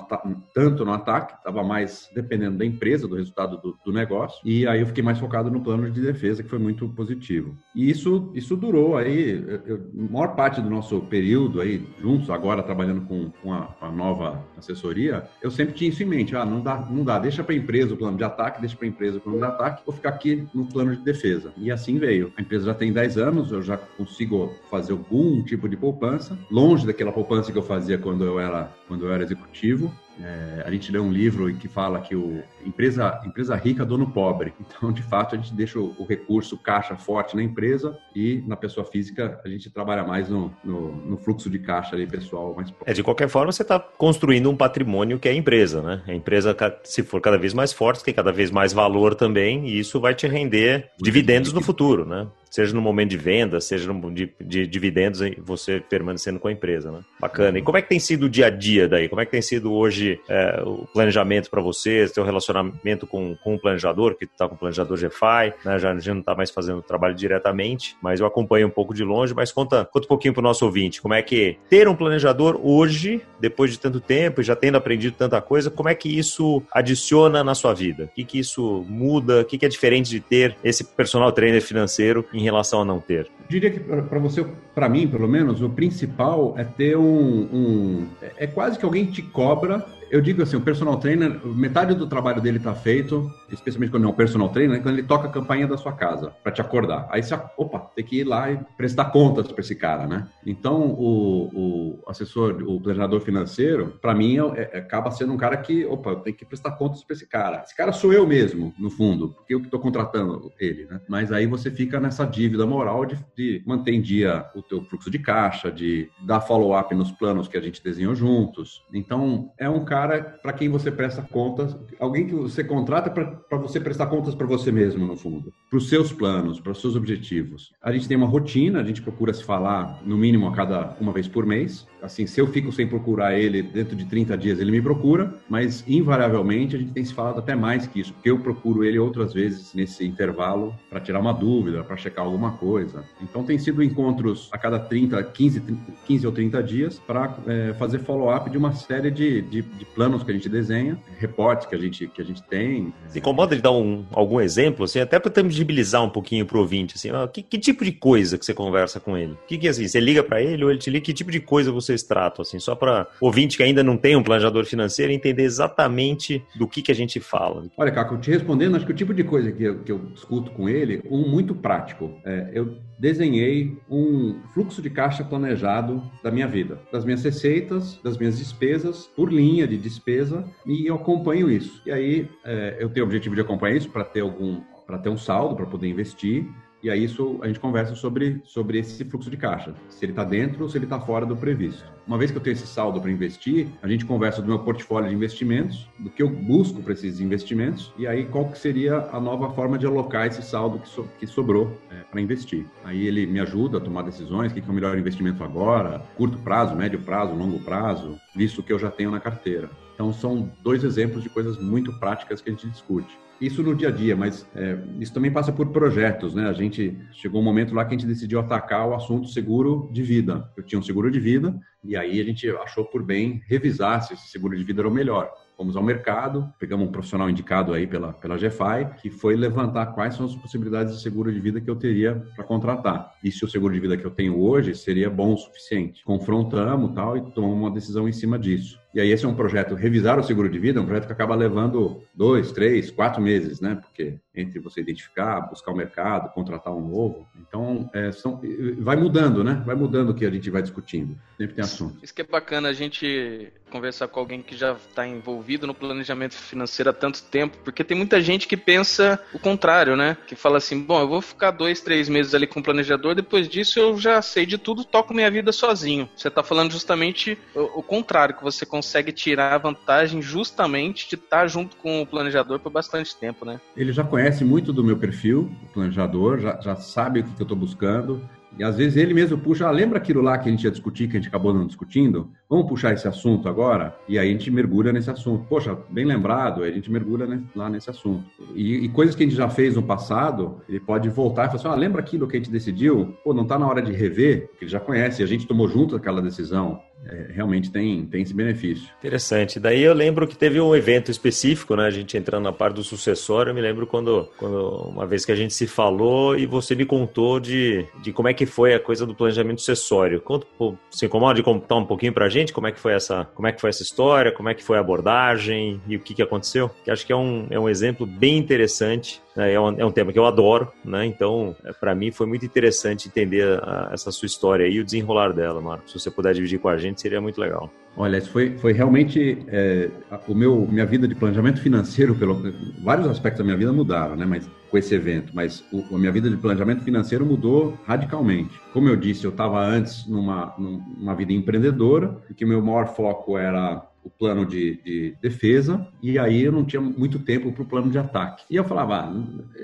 tanto 0.53 0.83
no 0.83 0.91
ataque, 0.91 1.33
estava 1.33 1.63
mais 1.63 2.09
dependendo 2.13 2.57
da 2.57 2.65
empresa, 2.65 3.07
do 3.07 3.15
resultado 3.15 3.57
do, 3.57 3.77
do, 3.85 3.93
negócio. 3.93 4.39
E 4.43 4.67
aí 4.67 4.81
eu 4.81 4.87
fiquei 4.87 5.03
mais 5.03 5.17
focado 5.17 5.49
no 5.49 5.61
plano 5.61 5.89
de 5.89 6.01
defesa, 6.01 6.43
que 6.43 6.49
foi 6.49 6.59
muito 6.59 6.87
positivo. 6.89 7.55
E 7.73 7.89
isso, 7.89 8.31
isso 8.35 8.57
durou 8.57 8.97
aí, 8.97 9.43
eu, 9.65 9.89
a 9.97 10.11
maior 10.11 10.35
parte 10.35 10.61
do 10.61 10.69
nosso 10.69 11.01
período 11.01 11.61
aí, 11.61 11.87
juntos, 12.01 12.29
agora 12.29 12.61
trabalhando 12.61 13.01
com, 13.01 13.31
com 13.41 13.53
a, 13.53 13.73
a, 13.79 13.89
nova 13.89 14.43
assessoria, 14.57 15.23
eu 15.41 15.49
sempre 15.49 15.73
tinha 15.73 15.89
isso 15.89 16.03
em 16.03 16.05
mente. 16.05 16.35
Ah, 16.35 16.45
não 16.45 16.61
dá, 16.61 16.85
não 16.89 17.03
dá, 17.03 17.17
deixa 17.17 17.43
para 17.43 17.53
a 17.53 17.57
empresa 17.57 17.93
o 17.93 17.97
plano 17.97 18.17
de 18.17 18.23
ataque, 18.23 18.59
deixa 18.59 18.75
para 18.75 18.85
a 18.85 18.89
empresa 18.89 19.17
o 19.17 19.21
plano 19.21 19.37
de 19.37 19.45
ataque, 19.45 19.83
vou 19.85 19.95
ficar 19.95 20.09
aqui 20.09 20.45
no 20.53 20.65
plano 20.65 20.95
de 20.95 21.01
defesa. 21.01 21.53
E 21.57 21.71
assim 21.71 21.97
veio. 21.97 22.33
A 22.37 22.41
empresa 22.41 22.65
já 22.65 22.73
tem 22.73 22.91
10 22.91 23.17
anos, 23.17 23.51
eu 23.51 23.61
já 23.61 23.77
consigo 23.77 24.53
fazer 24.69 24.93
algum 24.93 25.41
tipo 25.43 25.67
de 25.67 25.77
poupança, 25.77 26.37
longe 26.49 26.85
daquela 26.85 27.11
poupança 27.11 27.51
que 27.51 27.57
eu 27.57 27.63
fazia 27.63 27.97
quando 27.97 28.23
eu 28.23 28.39
era, 28.39 28.71
quando 28.87 29.05
eu 29.05 29.13
era 29.13 29.23
executivo. 29.23 29.91
É, 30.21 30.63
a 30.65 30.71
gente 30.71 30.91
lê 30.91 30.99
um 30.99 31.11
livro 31.11 31.53
que 31.55 31.67
fala 31.67 31.99
que 31.99 32.15
o 32.15 32.41
empresa, 32.65 33.21
empresa 33.25 33.55
rica, 33.55 33.85
dono 33.85 34.09
pobre. 34.11 34.53
Então, 34.77 34.91
de 34.91 35.03
fato, 35.03 35.35
a 35.35 35.37
gente 35.37 35.53
deixa 35.53 35.79
o, 35.79 35.95
o 35.97 36.05
recurso 36.05 36.57
caixa 36.57 36.97
forte 36.97 37.35
na 37.35 37.41
empresa 37.41 37.97
e 38.13 38.43
na 38.45 38.57
pessoa 38.57 38.85
física 38.85 39.39
a 39.43 39.47
gente 39.47 39.69
trabalha 39.69 40.03
mais 40.03 40.27
no, 40.27 40.51
no, 40.63 40.91
no 40.91 41.17
fluxo 41.17 41.49
de 41.49 41.59
caixa 41.59 41.95
ali, 41.95 42.05
pessoal. 42.05 42.53
Mais 42.53 42.73
é, 42.85 42.93
de 42.93 43.01
qualquer 43.01 43.29
forma, 43.29 43.51
você 43.51 43.61
está 43.61 43.79
construindo 43.79 44.49
um 44.49 44.55
patrimônio 44.55 45.17
que 45.17 45.29
é 45.29 45.31
a 45.31 45.35
empresa, 45.35 45.81
né? 45.81 46.01
A 46.07 46.13
empresa, 46.13 46.55
se 46.83 47.03
for 47.03 47.21
cada 47.21 47.37
vez 47.37 47.53
mais 47.53 47.71
forte, 47.71 48.03
tem 48.03 48.13
cada 48.13 48.33
vez 48.33 48.51
mais 48.51 48.73
valor 48.73 49.15
também 49.15 49.67
e 49.67 49.79
isso 49.79 49.99
vai 49.99 50.13
te 50.13 50.27
render 50.27 50.89
dividendos 50.99 51.53
no 51.53 51.61
futuro, 51.61 52.05
né? 52.05 52.27
Seja 52.55 52.73
no 52.73 52.81
momento 52.81 53.09
de 53.09 53.17
venda, 53.17 53.59
seja 53.59 53.91
no 53.91 54.11
de, 54.11 54.31
de 54.39 54.65
dividendos, 54.65 55.19
você 55.39 55.81
permanecendo 55.89 56.39
com 56.39 56.47
a 56.47 56.51
empresa, 56.53 56.89
né? 56.89 56.99
Bacana. 57.19 57.59
E 57.59 57.61
como 57.61 57.77
é 57.77 57.81
que 57.81 57.89
tem 57.89 57.99
sido 57.99 58.27
o 58.27 58.29
dia 58.29 58.45
a 58.45 58.49
dia 58.49 58.87
daí? 58.87 59.09
Como 59.09 59.19
é 59.19 59.25
que 59.25 59.31
tem 59.31 59.41
sido 59.41 59.73
hoje 59.73 60.21
é, 60.29 60.63
o 60.65 60.87
planejamento 60.93 61.49
para 61.49 61.61
você, 61.61 62.07
seu 62.07 62.23
relacionamento 62.23 63.05
com, 63.05 63.35
com 63.43 63.55
o 63.55 63.59
planejador, 63.59 64.15
que 64.15 64.23
está 64.23 64.47
com 64.47 64.55
o 64.55 64.57
planejador 64.57 64.97
GFI, 64.97 65.53
né? 65.65 65.77
Já, 65.77 65.93
não 65.93 66.19
está 66.19 66.33
mais 66.33 66.49
fazendo 66.49 66.77
o 66.77 66.81
trabalho 66.81 67.13
diretamente, 67.13 67.97
mas 68.01 68.21
eu 68.21 68.25
acompanho 68.25 68.67
um 68.67 68.71
pouco 68.71 68.93
de 68.93 69.03
longe, 69.03 69.33
mas 69.33 69.51
conta, 69.51 69.83
conta 69.83 70.05
um 70.05 70.07
pouquinho 70.07 70.33
para 70.33 70.39
o 70.39 70.43
nosso 70.43 70.63
ouvinte, 70.63 71.01
como 71.01 71.13
é 71.13 71.21
que 71.21 71.57
ter 71.69 71.89
um 71.89 71.95
planejador 71.95 72.57
hoje, 72.63 73.21
depois 73.37 73.71
de 73.71 73.79
tanto 73.79 73.99
tempo, 73.99 74.41
já 74.41 74.55
tendo 74.55 74.77
aprendido 74.77 75.17
tanta 75.17 75.41
coisa, 75.41 75.69
como 75.69 75.89
é 75.89 75.95
que 75.95 76.07
isso 76.07 76.63
adiciona 76.71 77.43
na 77.43 77.53
sua 77.53 77.73
vida? 77.73 78.05
O 78.05 78.07
que, 78.07 78.23
que 78.23 78.39
isso 78.39 78.85
muda? 78.87 79.41
O 79.41 79.45
que, 79.45 79.57
que 79.57 79.65
é 79.65 79.69
diferente 79.69 80.09
de 80.09 80.21
ter 80.21 80.55
esse 80.63 80.85
personal 80.85 81.33
trainer 81.33 81.61
financeiro 81.61 82.25
em 82.33 82.44
relação 82.45 82.81
a 82.81 82.85
não 82.85 82.99
ter? 82.99 83.25
Eu 83.25 83.47
diria 83.49 83.69
que 83.71 83.79
para 83.79 84.19
você, 84.19 84.45
para 84.73 84.87
mim, 84.87 85.07
pelo 85.07 85.27
menos, 85.27 85.61
o 85.61 85.69
principal 85.69 86.55
é 86.57 86.63
ter 86.63 86.97
um, 86.97 87.03
um, 87.03 88.07
É 88.37 88.47
quase 88.47 88.79
que 88.79 88.85
alguém 88.85 89.05
te 89.05 89.21
cobra 89.21 89.85
eu 90.15 90.21
digo 90.21 90.41
assim, 90.41 90.55
o 90.55 90.61
personal 90.61 90.97
trainer, 90.97 91.45
metade 91.45 91.93
do 91.93 92.07
trabalho 92.07 92.41
dele 92.41 92.57
está 92.57 92.73
feito, 92.73 93.29
especialmente 93.51 93.91
quando 93.91 94.05
é 94.05 94.07
um 94.07 94.13
personal 94.13 94.47
trainer, 94.47 94.81
quando 94.81 94.97
ele 94.97 95.05
toca 95.05 95.27
a 95.27 95.31
campainha 95.31 95.67
da 95.67 95.75
sua 95.75 95.91
casa 95.91 96.33
para 96.41 96.53
te 96.53 96.61
acordar. 96.61 97.05
Aí 97.11 97.21
você, 97.21 97.37
opa, 97.57 97.79
tem 97.93 98.05
que 98.05 98.21
ir 98.21 98.23
lá 98.23 98.49
e 98.49 98.57
prestar 98.77 99.05
contas 99.05 99.51
para 99.51 99.59
esse 99.59 99.75
cara, 99.75 100.07
né? 100.07 100.25
Então, 100.45 100.91
o, 100.91 101.49
o 101.53 102.09
assessor, 102.09 102.63
o 102.65 102.79
planejador 102.79 103.19
financeiro, 103.19 103.97
para 104.01 104.15
mim, 104.15 104.37
é, 104.55 104.69
é, 104.73 104.77
acaba 104.77 105.11
sendo 105.11 105.33
um 105.33 105.37
cara 105.37 105.57
que, 105.57 105.83
opa, 105.85 106.11
eu 106.11 106.15
tenho 106.17 106.37
que 106.37 106.45
prestar 106.45 106.71
contas 106.71 107.03
para 107.03 107.13
esse 107.13 107.27
cara. 107.27 107.61
Esse 107.63 107.75
cara 107.75 107.91
sou 107.91 108.13
eu 108.13 108.25
mesmo, 108.25 108.73
no 108.79 108.89
fundo, 108.89 109.33
porque 109.33 109.53
eu 109.53 109.59
que 109.59 109.67
estou 109.67 109.81
contratando 109.81 110.49
ele, 110.57 110.85
né? 110.85 111.01
Mas 111.09 111.29
aí 111.33 111.45
você 111.45 111.69
fica 111.69 111.99
nessa 111.99 112.25
dívida 112.25 112.65
moral 112.65 113.05
de, 113.05 113.19
de 113.35 113.61
manter 113.65 113.93
em 113.93 114.01
dia 114.01 114.45
o 114.55 114.61
teu 114.61 114.81
fluxo 114.85 115.11
de 115.11 115.19
caixa, 115.19 115.69
de 115.69 116.09
dar 116.25 116.39
follow-up 116.39 116.95
nos 116.95 117.11
planos 117.11 117.49
que 117.49 117.57
a 117.57 117.61
gente 117.61 117.83
desenhou 117.83 118.15
juntos. 118.15 118.81
Então, 118.93 119.51
é 119.57 119.69
um 119.69 119.83
cara 119.83 120.04
cara 120.07 120.37
para 120.41 120.53
quem 120.53 120.69
você 120.69 120.91
presta 120.91 121.21
contas, 121.21 121.75
alguém 121.99 122.27
que 122.27 122.33
você 122.33 122.63
contrata 122.63 123.09
para 123.09 123.57
você 123.57 123.79
prestar 123.79 124.07
contas 124.07 124.35
para 124.35 124.45
você 124.45 124.71
mesmo, 124.71 125.05
no 125.05 125.15
fundo, 125.15 125.51
para 125.69 125.77
os 125.77 125.89
seus 125.89 126.11
planos, 126.11 126.59
para 126.59 126.71
os 126.71 126.79
seus 126.79 126.95
objetivos. 126.95 127.73
A 127.81 127.91
gente 127.91 128.07
tem 128.07 128.15
uma 128.15 128.27
rotina, 128.27 128.79
a 128.79 128.83
gente 128.83 129.01
procura 129.01 129.33
se 129.33 129.43
falar 129.43 130.01
no 130.05 130.17
mínimo 130.17 130.47
a 130.47 130.53
cada 130.53 130.95
uma 130.99 131.11
vez 131.11 131.27
por 131.27 131.45
mês. 131.45 131.87
Assim, 132.01 132.27
se 132.27 132.39
eu 132.39 132.47
fico 132.47 132.71
sem 132.71 132.87
procurar 132.87 133.37
ele, 133.37 133.63
dentro 133.63 133.95
de 133.95 134.05
30 134.05 134.37
dias 134.37 134.59
ele 134.59 134.71
me 134.71 134.81
procura, 134.81 135.33
mas 135.49 135.83
invariavelmente 135.87 136.75
a 136.75 136.79
gente 136.79 136.91
tem 136.91 137.03
se 137.03 137.13
falado 137.13 137.39
até 137.39 137.55
mais 137.55 137.87
que 137.87 137.99
isso, 137.99 138.13
porque 138.13 138.29
eu 138.29 138.39
procuro 138.39 138.83
ele 138.83 138.99
outras 138.99 139.33
vezes 139.33 139.73
nesse 139.73 140.05
intervalo 140.05 140.75
para 140.89 140.99
tirar 140.99 141.19
uma 141.19 141.33
dúvida, 141.33 141.83
para 141.83 141.97
checar 141.97 142.23
alguma 142.23 142.51
coisa. 142.51 143.03
Então 143.21 143.43
tem 143.43 143.57
sido 143.57 143.81
encontros 143.81 144.49
a 144.51 144.57
cada 144.57 144.77
30, 144.77 145.23
15, 145.23 145.63
15 146.05 146.27
ou 146.27 146.31
30 146.31 146.63
dias 146.63 146.99
para 146.99 147.35
é, 147.47 147.73
fazer 147.73 147.99
follow-up 147.99 148.49
de 148.49 148.57
uma 148.57 148.73
série 148.73 149.09
de, 149.09 149.41
de, 149.41 149.61
de 149.61 149.84
planos 149.93 150.23
que 150.23 150.31
a 150.31 150.33
gente 150.33 150.49
desenha, 150.49 150.97
reportes 151.17 151.67
que 151.67 151.75
a 151.75 151.77
gente, 151.77 152.07
que 152.07 152.21
a 152.21 152.25
gente 152.25 152.41
tem. 152.43 152.93
Se 153.07 153.19
incomoda 153.19 153.55
de 153.55 153.61
dar 153.61 153.71
um, 153.71 154.05
algum 154.11 154.41
exemplo, 154.41 154.85
assim, 154.85 154.99
até 154.99 155.19
para 155.19 155.31
tangibilizar 155.31 156.03
um 156.03 156.09
pouquinho 156.09 156.45
para 156.45 156.57
o 156.57 156.61
ouvinte, 156.61 156.95
assim, 156.95 157.09
que, 157.31 157.41
que, 157.41 157.57
tipo 157.57 157.83
de 157.83 157.91
coisa 157.91 158.37
que 158.37 158.45
você 158.45 158.53
conversa 158.53 158.99
com 158.99 159.17
ele? 159.17 159.37
Que, 159.47 159.57
que 159.57 159.67
assim, 159.67 159.87
você 159.87 159.99
liga 159.99 160.23
para 160.23 160.41
ele 160.41 160.63
ou 160.63 160.69
ele 160.69 160.79
te 160.79 160.89
liga? 160.89 161.05
Que 161.05 161.13
tipo 161.13 161.31
de 161.31 161.39
coisa 161.39 161.71
vocês 161.71 162.03
tratam, 162.03 162.41
assim, 162.41 162.59
só 162.59 162.75
para 162.75 163.07
ouvinte 163.19 163.57
que 163.57 163.63
ainda 163.63 163.83
não 163.83 163.97
tem 163.97 164.15
um 164.15 164.23
planejador 164.23 164.65
financeiro 164.65 165.11
entender 165.11 165.43
exatamente 165.43 166.43
do 166.55 166.67
que, 166.67 166.81
que 166.81 166.91
a 166.91 166.95
gente 166.95 167.19
fala? 167.19 167.63
Olha, 167.77 167.91
Caco, 167.91 168.17
te 168.17 168.31
respondendo, 168.31 168.75
acho 168.75 168.85
que 168.85 168.91
o 168.91 168.95
tipo 168.95 169.13
de 169.13 169.23
coisa 169.23 169.51
que 169.51 169.63
eu, 169.63 169.79
que 169.79 169.91
eu 169.91 169.99
discuto 170.13 170.51
com 170.51 170.67
ele, 170.67 171.01
um 171.09 171.27
muito 171.29 171.55
prático. 171.55 172.11
É, 172.25 172.49
eu 172.53 172.77
desenhei 172.97 173.77
um 173.89 174.41
fluxo 174.53 174.81
de 174.81 174.89
caixa 174.89 175.23
planejado 175.23 176.01
da 176.23 176.31
minha 176.31 176.47
vida, 176.47 176.79
das 176.91 177.03
minhas 177.03 177.23
receitas, 177.23 177.99
das 178.03 178.17
minhas 178.17 178.37
despesas, 178.37 179.09
por 179.15 179.31
linha 179.31 179.67
de 179.67 179.77
despesa, 179.77 180.45
e 180.65 180.87
eu 180.87 180.95
acompanho 180.95 181.49
isso. 181.49 181.81
E 181.85 181.91
aí 181.91 182.29
é, 182.43 182.77
eu 182.79 182.89
tenho 182.89 183.05
o 183.05 183.07
objetivo 183.07 183.35
de 183.35 183.41
acompanhar 183.41 183.75
isso 183.75 183.89
para 183.89 184.03
ter 184.03 184.21
algum 184.21 184.61
para 184.85 184.99
ter 184.99 185.09
um 185.09 185.17
saldo 185.17 185.55
para 185.55 185.65
poder 185.65 185.87
investir 185.87 186.47
e 186.85 186.89
aí 186.91 187.03
isso 187.03 187.39
a 187.41 187.47
gente 187.47 187.59
conversa 187.59 187.95
sobre, 187.95 188.43
sobre 188.45 188.77
esse 188.77 189.03
fluxo 189.05 189.27
de 189.27 189.37
caixa, 189.37 189.73
se 189.89 190.05
ele 190.05 190.11
está 190.11 190.23
dentro 190.23 190.61
ou 190.61 190.69
se 190.69 190.77
ele 190.77 190.85
está 190.85 190.99
fora 190.99 191.25
do 191.25 191.35
previsto. 191.35 191.83
Uma 192.05 192.15
vez 192.15 192.29
que 192.29 192.37
eu 192.37 192.41
tenho 192.43 192.53
esse 192.53 192.67
saldo 192.67 193.01
para 193.01 193.09
investir, 193.09 193.67
a 193.81 193.87
gente 193.87 194.05
conversa 194.05 194.39
do 194.39 194.47
meu 194.47 194.59
portfólio 194.59 195.09
de 195.09 195.15
investimentos, 195.15 195.89
do 195.97 196.11
que 196.11 196.21
eu 196.21 196.29
busco 196.29 196.83
para 196.83 196.93
esses 196.93 197.19
investimentos, 197.19 197.91
e 197.97 198.05
aí 198.05 198.25
qual 198.25 198.51
que 198.51 198.59
seria 198.59 198.97
a 199.11 199.19
nova 199.19 199.49
forma 199.49 199.79
de 199.79 199.87
alocar 199.87 200.27
esse 200.27 200.43
saldo 200.43 200.77
que, 200.77 200.87
so, 200.87 201.09
que 201.19 201.25
sobrou 201.25 201.75
é, 201.89 202.03
para 202.03 202.21
investir. 202.21 202.67
Aí 202.83 203.07
ele 203.07 203.25
me 203.25 203.39
ajuda 203.39 203.79
a 203.79 203.81
tomar 203.81 204.03
decisões, 204.03 204.51
o 204.51 204.53
que 204.53 204.61
é 204.61 204.63
o 204.71 204.71
melhor 204.71 204.95
investimento 204.95 205.43
agora, 205.43 206.03
curto 206.15 206.37
prazo, 206.37 206.75
médio 206.75 206.99
prazo, 206.99 207.33
longo 207.33 207.59
prazo, 207.61 208.15
visto 208.35 208.61
que 208.61 208.71
eu 208.71 208.77
já 208.77 208.91
tenho 208.91 209.09
na 209.09 209.19
carteira. 209.19 209.71
Então 209.95 210.13
são 210.13 210.51
dois 210.61 210.83
exemplos 210.83 211.23
de 211.23 211.29
coisas 211.29 211.57
muito 211.57 211.91
práticas 211.93 212.41
que 212.41 212.49
a 212.51 212.53
gente 212.53 212.69
discute. 212.69 213.24
Isso 213.39 213.61
no 213.61 213.75
dia 213.75 213.89
a 213.89 213.91
dia, 213.91 214.15
mas 214.15 214.47
é, 214.55 214.77
isso 214.99 215.13
também 215.13 215.31
passa 215.31 215.51
por 215.51 215.67
projetos, 215.67 216.33
né? 216.33 216.47
A 216.47 216.53
gente 216.53 216.97
chegou 217.11 217.41
um 217.41 217.43
momento 217.43 217.75
lá 217.75 217.83
que 217.83 217.93
a 217.93 217.97
gente 217.97 218.07
decidiu 218.07 218.39
atacar 218.39 218.87
o 218.87 218.95
assunto 218.95 219.27
seguro 219.27 219.89
de 219.91 220.03
vida. 220.03 220.49
Eu 220.55 220.63
tinha 220.63 220.79
um 220.79 220.83
seguro 220.83 221.11
de 221.11 221.19
vida 221.19 221.59
e 221.83 221.97
aí 221.97 222.21
a 222.21 222.23
gente 222.23 222.49
achou 222.49 222.85
por 222.85 223.03
bem 223.03 223.41
revisar 223.47 224.01
se 224.01 224.13
esse 224.13 224.29
seguro 224.29 224.55
de 224.55 224.63
vida 224.63 224.81
era 224.81 224.87
o 224.87 224.93
melhor. 224.93 225.29
Fomos 225.57 225.77
ao 225.77 225.83
mercado, 225.83 226.49
pegamos 226.59 226.87
um 226.87 226.91
profissional 226.91 227.29
indicado 227.29 227.73
aí 227.73 227.87
pela, 227.87 228.11
pela 228.11 228.35
GFI, 228.35 229.01
que 229.01 229.09
foi 229.09 229.35
levantar 229.35 229.87
quais 229.87 230.15
são 230.15 230.25
as 230.25 230.35
possibilidades 230.35 230.95
de 230.95 231.01
seguro 231.01 231.31
de 231.31 231.39
vida 231.39 231.61
que 231.61 231.69
eu 231.69 231.75
teria 231.77 232.25
para 232.35 232.43
contratar. 232.43 233.11
E 233.23 233.31
se 233.31 233.45
o 233.45 233.49
seguro 233.49 233.73
de 233.73 233.79
vida 233.79 233.95
que 233.95 234.05
eu 234.05 234.11
tenho 234.11 234.37
hoje 234.37 234.75
seria 234.75 235.09
bom 235.09 235.33
o 235.33 235.37
suficiente. 235.37 236.03
Confrontamos 236.03 236.93
tal 236.93 237.17
e 237.17 237.21
tomamos 237.31 237.57
uma 237.57 237.71
decisão 237.71 238.07
em 238.07 238.11
cima 238.11 238.37
disso. 238.37 238.77
E 238.95 239.01
aí 239.01 239.11
esse 239.11 239.25
é 239.25 239.27
um 239.27 239.35
projeto, 239.35 239.75
revisar 239.75 240.17
o 240.17 240.23
seguro 240.23 240.49
de 240.49 240.57
vida, 240.57 240.79
é 240.79 240.81
um 240.81 240.85
projeto 240.85 241.07
que 241.07 241.11
acaba 241.11 241.35
levando 241.35 242.01
dois, 242.13 242.53
três, 242.53 242.89
quatro 242.89 243.21
meses, 243.21 243.59
né? 243.59 243.75
Porque 243.75 244.17
entre 244.35 244.59
você 244.59 244.81
identificar, 244.81 245.41
buscar 245.41 245.71
o 245.71 245.75
mercado, 245.75 246.33
contratar 246.33 246.73
um 246.73 246.87
novo. 246.87 247.27
Então, 247.39 247.89
é, 247.93 248.11
são, 248.11 248.41
vai 248.79 248.95
mudando, 248.95 249.43
né? 249.43 249.61
Vai 249.65 249.75
mudando 249.75 250.09
o 250.09 250.13
que 250.13 250.25
a 250.25 250.29
gente 250.29 250.49
vai 250.49 250.61
discutindo. 250.61 251.17
Sempre 251.37 251.55
tem 251.55 251.63
assunto. 251.63 251.97
Isso 252.03 252.13
que 252.13 252.21
é 252.21 252.25
bacana 252.25 252.69
a 252.69 252.73
gente 252.73 253.51
conversar 253.69 254.07
com 254.07 254.19
alguém 254.19 254.41
que 254.41 254.55
já 254.55 254.73
está 254.73 255.05
envolvido 255.05 255.67
no 255.67 255.73
planejamento 255.73 256.33
financeiro 256.33 256.89
há 256.89 256.93
tanto 256.93 257.21
tempo, 257.23 257.57
porque 257.63 257.83
tem 257.83 257.97
muita 257.97 258.21
gente 258.21 258.47
que 258.47 258.55
pensa 258.55 259.19
o 259.33 259.39
contrário, 259.39 259.95
né? 259.97 260.15
Que 260.27 260.35
fala 260.35 260.57
assim, 260.57 260.79
bom, 260.81 261.01
eu 261.01 261.07
vou 261.07 261.21
ficar 261.21 261.51
dois, 261.51 261.81
três 261.81 262.07
meses 262.07 262.33
ali 262.33 262.47
com 262.47 262.59
o 262.59 262.63
planejador, 262.63 263.15
depois 263.15 263.49
disso 263.49 263.79
eu 263.79 263.97
já 263.97 264.21
sei 264.21 264.45
de 264.45 264.57
tudo, 264.57 264.85
toco 264.85 265.13
minha 265.13 265.29
vida 265.29 265.51
sozinho. 265.51 266.09
Você 266.15 266.29
está 266.29 266.41
falando 266.41 266.71
justamente 266.71 267.37
o, 267.53 267.79
o 267.79 267.83
contrário, 267.83 268.35
que 268.35 268.43
você 268.43 268.65
consegue 268.65 269.11
tirar 269.11 269.53
a 269.53 269.57
vantagem 269.57 270.21
justamente 270.21 271.09
de 271.09 271.15
estar 271.15 271.41
tá 271.41 271.47
junto 271.47 271.75
com 271.75 272.01
o 272.01 272.07
planejador 272.07 272.59
por 272.59 272.71
bastante 272.71 273.15
tempo, 273.15 273.45
né? 273.45 273.59
Ele 273.75 273.91
já 273.91 274.03
conhece 274.03 274.24
muito 274.43 274.73
do 274.73 274.83
meu 274.83 274.97
perfil, 274.97 275.51
o 275.63 275.73
planejador, 275.73 276.39
já, 276.39 276.59
já 276.61 276.75
sabe 276.75 277.19
o 277.19 277.23
que, 277.23 277.33
que 277.33 277.41
eu 277.41 277.45
estou 277.45 277.57
buscando, 277.57 278.21
e 278.57 278.63
às 278.63 278.77
vezes 278.77 278.95
ele 278.95 279.13
mesmo 279.13 279.37
puxa, 279.37 279.67
ah, 279.67 279.71
lembra 279.71 279.97
aquilo 279.97 280.21
lá 280.21 280.37
que 280.37 280.47
a 280.47 280.51
gente 280.51 280.63
ia 280.63 280.71
discutir, 280.71 281.09
que 281.09 281.17
a 281.17 281.19
gente 281.19 281.27
acabou 281.27 281.53
não 281.53 281.67
discutindo? 281.67 282.31
Vamos 282.49 282.69
puxar 282.69 282.93
esse 282.93 283.05
assunto 283.07 283.49
agora? 283.49 283.93
E 284.07 284.17
aí 284.17 284.29
a 284.29 284.31
gente 284.31 284.49
mergulha 284.49 284.93
nesse 284.93 285.09
assunto. 285.09 285.45
Poxa, 285.49 285.77
bem 285.89 286.05
lembrado, 286.05 286.63
a 286.63 286.71
gente 286.71 286.89
mergulha 286.89 287.27
lá 287.53 287.69
nesse 287.69 287.89
assunto. 287.89 288.23
E, 288.53 288.85
e, 288.85 288.89
coisas 288.89 289.13
que 289.13 289.23
a 289.23 289.25
gente 289.25 289.35
já 289.35 289.49
fez 289.49 289.75
no 289.75 289.83
passado, 289.83 290.61
ele 290.69 290.79
pode 290.79 291.09
voltar 291.09 291.43
e 291.43 291.47
falar 291.47 291.59
assim, 291.59 291.67
ah, 291.67 291.75
lembra 291.75 292.01
aquilo 292.01 292.27
que 292.27 292.37
a 292.37 292.39
gente 292.39 292.49
decidiu? 292.49 293.17
Pô, 293.23 293.33
não 293.33 293.43
está 293.43 293.59
na 293.59 293.67
hora 293.67 293.81
de 293.81 293.91
rever? 293.91 294.49
Que 294.57 294.63
ele 294.63 294.71
já 294.71 294.79
conhece, 294.79 295.21
a 295.21 295.27
gente 295.27 295.45
tomou 295.45 295.67
junto 295.67 295.95
aquela 295.95 296.21
decisão 296.21 296.79
é, 297.07 297.27
realmente 297.33 297.71
tem, 297.71 298.05
tem 298.05 298.21
esse 298.21 298.33
benefício. 298.33 298.89
Interessante. 298.99 299.59
Daí 299.59 299.81
eu 299.81 299.93
lembro 299.93 300.27
que 300.27 300.35
teve 300.35 300.59
um 300.59 300.75
evento 300.75 301.11
específico, 301.11 301.75
né? 301.75 301.85
A 301.85 301.91
gente 301.91 302.17
entrando 302.17 302.43
na 302.43 302.51
parte 302.51 302.75
do 302.75 302.83
sucessório, 302.83 303.51
eu 303.51 303.55
me 303.55 303.61
lembro 303.61 303.85
quando, 303.85 304.29
quando 304.37 304.89
uma 304.89 305.05
vez 305.05 305.25
que 305.25 305.31
a 305.31 305.35
gente 305.35 305.53
se 305.53 305.67
falou 305.67 306.37
e 306.37 306.45
você 306.45 306.75
me 306.75 306.85
contou 306.85 307.39
de, 307.39 307.85
de 308.01 308.11
como 308.11 308.27
é 308.27 308.33
que 308.33 308.45
foi 308.45 308.73
a 308.73 308.79
coisa 308.79 309.05
do 309.05 309.15
planejamento 309.15 309.59
sucessório. 309.59 310.19
Conta, 310.21 310.47
se 310.89 311.05
incomoda 311.05 311.35
de 311.35 311.43
contar 311.43 311.75
um 311.75 311.85
pouquinho 311.85 312.13
pra 312.13 312.29
gente 312.29 312.53
como 312.53 312.67
é 312.67 312.71
que 312.71 312.79
foi 312.79 312.93
essa, 312.93 313.25
como 313.35 313.47
é 313.47 313.51
que 313.51 313.61
foi 313.61 313.69
essa 313.69 313.83
história, 313.83 314.31
como 314.31 314.49
é 314.49 314.53
que 314.53 314.63
foi 314.63 314.77
a 314.77 314.81
abordagem 314.81 315.81
e 315.87 315.95
o 315.95 315.99
que, 315.99 316.13
que 316.13 316.21
aconteceu? 316.21 316.71
Que 316.83 316.91
acho 316.91 317.05
que 317.05 317.13
é 317.13 317.15
um, 317.15 317.47
é 317.49 317.59
um 317.59 317.69
exemplo 317.69 318.05
bem 318.05 318.37
interessante? 318.37 319.21
É, 319.35 319.59
um, 319.59 319.79
é 319.79 319.85
um 319.85 319.91
tema 319.91 320.13
que 320.13 320.19
eu 320.19 320.25
adoro, 320.25 320.71
né? 320.83 321.05
Então, 321.05 321.55
é, 321.63 321.73
para 321.73 321.93
mim 321.93 322.11
foi 322.11 322.25
muito 322.25 322.45
interessante 322.45 323.07
entender 323.07 323.59
a, 323.61 323.89
essa 323.91 324.11
sua 324.11 324.25
história 324.25 324.67
e 324.67 324.79
o 324.79 324.85
desenrolar 324.85 325.33
dela, 325.33 325.61
Marcos. 325.61 325.91
Se 325.91 325.99
você 325.99 326.09
puder 326.09 326.33
dividir 326.33 326.59
com 326.59 326.69
a 326.69 326.77
gente, 326.77 327.01
seria 327.01 327.19
muito 327.19 327.39
legal. 327.39 327.69
Olha, 327.97 328.17
isso 328.17 328.29
foi, 328.29 328.57
foi 328.57 328.73
realmente 328.73 329.45
é, 329.47 329.89
o 330.27 330.35
meu 330.35 330.67
minha 330.67 330.85
vida 330.85 331.07
de 331.07 331.15
planejamento 331.15 331.61
financeiro, 331.61 332.13
pelo 332.15 332.41
vários 332.83 333.07
aspectos 333.07 333.39
da 333.39 333.45
minha 333.45 333.57
vida 333.57 333.71
mudaram, 333.71 334.15
né? 334.15 334.25
Mas 334.25 334.49
com 334.69 334.77
esse 334.77 334.93
evento, 334.93 335.31
mas 335.33 335.63
o, 335.71 335.95
a 335.95 335.97
minha 335.97 336.11
vida 336.11 336.29
de 336.29 336.35
planejamento 336.35 336.83
financeiro 336.83 337.25
mudou 337.25 337.77
radicalmente. 337.85 338.59
Como 338.73 338.89
eu 338.89 338.95
disse, 338.95 339.23
eu 339.23 339.31
estava 339.31 339.63
antes 339.63 340.05
numa, 340.07 340.53
numa 340.57 341.15
vida 341.15 341.31
empreendedora, 341.31 342.17
que 342.35 342.45
meu 342.45 342.61
maior 342.61 342.87
foco 342.87 343.37
era 343.37 343.81
o 344.05 344.09
plano 344.09 344.45
de, 344.45 344.79
de, 344.83 345.17
defesa, 345.19 345.87
e 346.01 346.19
aí 346.19 346.43
eu 346.43 346.51
não 346.51 346.63
tinha 346.63 346.79
muito 346.79 347.17
tempo 347.17 347.51
para 347.51 347.63
o 347.63 347.65
plano 347.65 347.89
de 347.89 347.97
ataque. 347.97 348.43
E 348.49 348.55
eu 348.55 348.63
falava, 348.63 348.97
ah, 348.97 349.13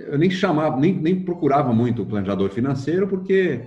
eu 0.08 0.18
nem 0.18 0.32
chamava, 0.32 0.76
nem, 0.78 0.94
nem 0.94 1.22
procurava 1.22 1.72
muito 1.72 2.02
o 2.02 2.06
planejador 2.06 2.50
financeiro, 2.50 3.08
porque 3.08 3.62